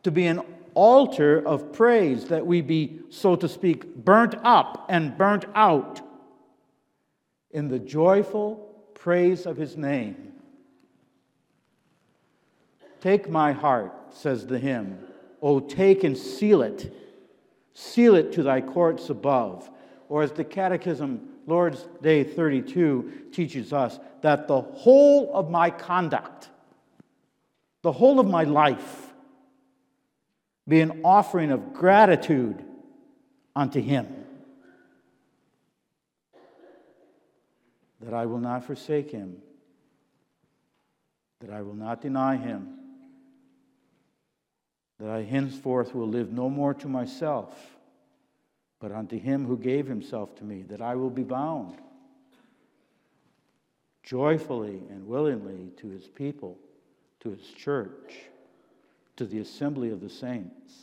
to 0.02 0.11
be 0.11 0.26
an 0.26 0.40
altar 0.74 1.38
of 1.46 1.72
praise, 1.72 2.26
that 2.26 2.44
we 2.44 2.61
be, 2.61 3.00
so 3.09 3.36
to 3.36 3.48
speak, 3.48 3.94
burnt 3.94 4.34
up 4.42 4.86
and 4.88 5.16
burnt 5.16 5.44
out 5.55 6.00
in 7.52 7.68
the 7.68 7.78
joyful 7.78 8.64
praise 9.05 9.44
of 9.44 9.59
his 9.59 9.76
name. 9.76 10.32
Take 13.02 13.28
my 13.28 13.52
heart, 13.52 13.92
says 14.14 14.46
the 14.46 14.59
hymn. 14.59 14.98
O 15.42 15.61
take 15.61 16.05
and 16.05 16.16
seal 16.16 16.62
it. 16.62 16.90
Seal 17.74 18.14
it 18.14 18.32
to 18.32 18.42
thy 18.42 18.62
courts 18.62 19.11
above. 19.11 19.70
Or 20.09 20.22
as 20.22 20.32
the 20.32 20.42
Catechism, 20.42 21.20
Lord's 21.46 21.86
Day 22.00 22.24
32, 22.24 23.28
teaches 23.30 23.74
us, 23.74 23.98
that 24.22 24.48
the 24.48 24.62
whole 24.62 25.30
of 25.34 25.50
my 25.50 25.68
conduct, 25.68 26.48
the 27.82 27.92
whole 27.92 28.18
of 28.18 28.26
my 28.26 28.44
life, 28.44 29.12
be 30.66 30.80
an 30.80 31.02
offering 31.05 31.50
of 31.50 31.74
gratitude 31.74 32.64
unto 33.55 33.82
him. 33.82 34.24
That 38.05 38.14
I 38.14 38.26
will 38.26 38.38
not 38.38 38.64
forsake 38.64 39.11
him, 39.11 39.36
that 41.40 41.50
I 41.50 41.62
will 41.62 41.74
not 41.74 42.00
deny 42.00 42.36
him, 42.36 42.78
that 45.00 45.11
I 45.11 45.22
henceforth 45.22 45.94
will 45.94 46.09
live 46.09 46.32
no 46.32 46.48
more 46.48 46.74
to 46.74 46.88
myself, 46.88 47.76
but 48.80 48.92
unto 48.92 49.18
him 49.18 49.46
who 49.46 49.57
gave 49.57 49.86
himself 49.86 50.36
to 50.36 50.44
me, 50.44 50.62
that 50.68 50.80
I 50.80 50.94
will 50.94 51.11
be 51.11 51.22
bound 51.22 51.78
joyfully 54.02 54.82
and 54.90 55.07
willingly 55.07 55.72
to 55.78 55.88
his 55.88 56.07
people 56.07 56.59
to 57.24 57.30
his 57.30 57.48
church, 57.57 58.14
to 59.16 59.24
the 59.24 59.38
assembly 59.38 59.90
of 59.90 60.00
the 60.00 60.11
saints. 60.11 60.74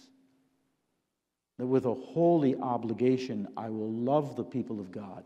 That 1.59 1.67
with 1.67 1.85
a 1.85 1.93
holy 1.93 2.55
obligation, 2.55 3.47
I 3.55 3.69
will 3.69 3.91
love 3.91 4.35
the 4.35 4.43
people 4.43 4.79
of 4.79 4.91
God 4.91 5.23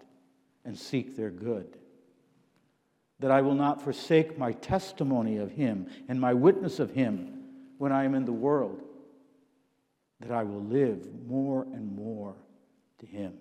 and 0.65 0.77
seek 0.77 1.15
their 1.15 1.29
good. 1.29 1.77
That 3.19 3.31
I 3.31 3.41
will 3.41 3.55
not 3.55 3.81
forsake 3.81 4.37
my 4.37 4.51
testimony 4.51 5.37
of 5.37 5.51
him 5.51 5.87
and 6.07 6.19
my 6.19 6.33
witness 6.33 6.79
of 6.79 6.91
him 6.91 7.43
when 7.77 7.91
I 7.91 8.03
am 8.03 8.13
in 8.13 8.25
the 8.25 8.33
world. 8.33 8.81
That 10.19 10.31
I 10.31 10.43
will 10.43 10.63
live 10.63 11.07
more 11.25 11.63
and 11.63 11.95
more 11.95 12.35
to 12.99 13.05
him. 13.05 13.33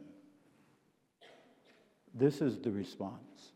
This 2.14 2.41
is 2.41 2.59
the 2.59 2.70
response. 2.70 3.53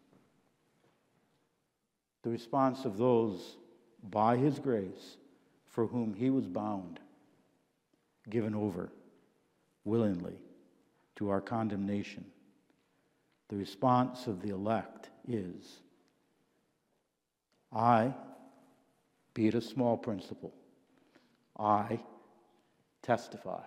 The 2.23 2.31
response 2.31 2.85
of 2.85 2.99
those 2.99 3.57
by 4.03 4.37
his 4.37 4.59
grace 4.59 5.16
for 5.66 5.87
whom 5.87 6.14
he 6.14 6.31
was 6.31 6.47
bound, 6.47 6.99
given 8.29 8.55
over 8.55 8.91
willingly 9.85 10.35
to 11.16 11.31
our 11.31 11.41
condemnation. 11.41 12.25
The 13.49 13.57
response 13.57 14.27
of 14.27 14.43
the 14.43 14.51
elect 14.51 15.11
is 15.27 15.81
I, 17.73 18.14
be 19.35 19.49
it 19.49 19.55
a 19.55 19.61
small 19.61 19.97
principle, 19.97 20.55
I 21.59 22.01
testify 23.03 23.64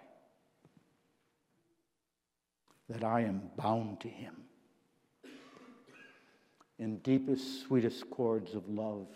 that 2.89 3.04
I 3.04 3.22
am 3.22 3.43
bound 3.56 4.02
to 4.02 4.10
him 4.10 4.36
in 6.82 6.97
deepest, 6.97 7.62
sweetest 7.62 8.10
cords 8.10 8.56
of 8.56 8.68
love 8.68 9.08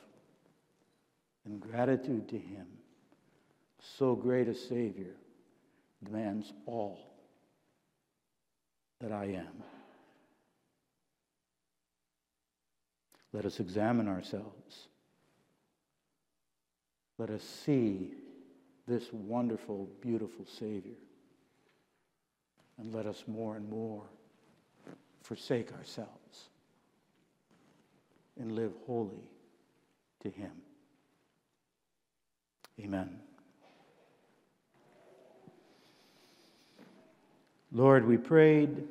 and 1.46 1.60
gratitude 1.60 2.30
to 2.30 2.38
him. 2.38 2.68
So 3.80 4.16
great 4.16 4.48
a 4.48 4.56
Savior 4.56 5.16
demands 6.04 6.54
all 6.66 7.00
that 9.02 9.12
I 9.12 9.26
am. 9.26 9.64
Let 13.36 13.46
us 13.46 13.60
examine 13.60 14.08
ourselves. 14.08 14.88
Let 17.18 17.30
us 17.30 17.44
see 17.44 18.14
this 18.88 19.12
wonderful, 19.12 19.90
beautiful 20.00 20.46
Savior. 20.46 20.96
And 22.78 22.96
let 22.96 23.06
us 23.06 23.26
more 23.28 23.58
and 23.58 23.70
more 23.70 24.04
forsake 25.22 25.74
ourselves 25.74 26.46
and 28.40 28.54
live 28.54 28.72
wholly 28.88 29.28
to 30.22 30.30
Him. 30.30 30.52
Amen. 32.80 33.20
Lord, 37.74 38.08
we 38.08 38.16
prayed 38.16 38.88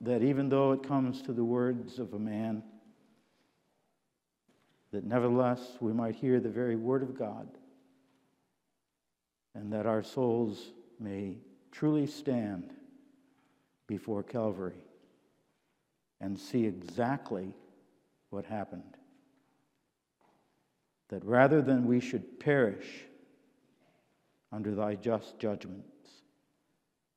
that 0.00 0.22
even 0.24 0.48
though 0.48 0.72
it 0.72 0.82
comes 0.82 1.22
to 1.22 1.32
the 1.32 1.44
words 1.44 2.00
of 2.00 2.14
a 2.14 2.18
man, 2.18 2.64
that 4.92 5.04
nevertheless 5.04 5.60
we 5.80 5.92
might 5.92 6.14
hear 6.14 6.40
the 6.40 6.48
very 6.48 6.76
word 6.76 7.02
of 7.02 7.16
God, 7.16 7.48
and 9.54 9.72
that 9.72 9.86
our 9.86 10.02
souls 10.02 10.72
may 10.98 11.36
truly 11.72 12.06
stand 12.06 12.72
before 13.86 14.22
Calvary 14.22 14.84
and 16.20 16.38
see 16.38 16.66
exactly 16.66 17.52
what 18.30 18.44
happened. 18.44 18.96
That 21.08 21.24
rather 21.24 21.62
than 21.62 21.86
we 21.86 22.00
should 22.00 22.38
perish 22.38 23.04
under 24.52 24.74
thy 24.74 24.94
just 24.94 25.38
judgments, 25.38 25.88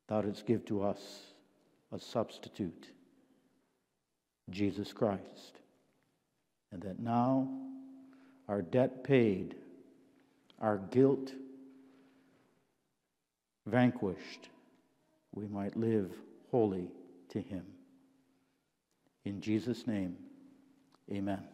thou 0.08 0.22
didst 0.22 0.46
give 0.46 0.66
to 0.66 0.84
us 0.84 1.02
a 1.92 2.00
substitute, 2.00 2.88
Jesus 4.50 4.94
Christ. 4.94 5.60
And 6.74 6.82
that 6.82 7.00
now, 7.00 7.48
our 8.50 8.64
debt 8.64 9.04
paid, 9.04 9.54
our 10.60 10.80
guilt 10.80 11.32
vanquished, 13.68 14.50
we 15.32 15.48
might 15.48 15.78
live 15.78 16.12
holy 16.50 16.90
to 17.30 17.40
him. 17.40 17.64
In 19.24 19.40
Jesus' 19.40 19.86
name, 19.86 20.18
Amen. 21.12 21.53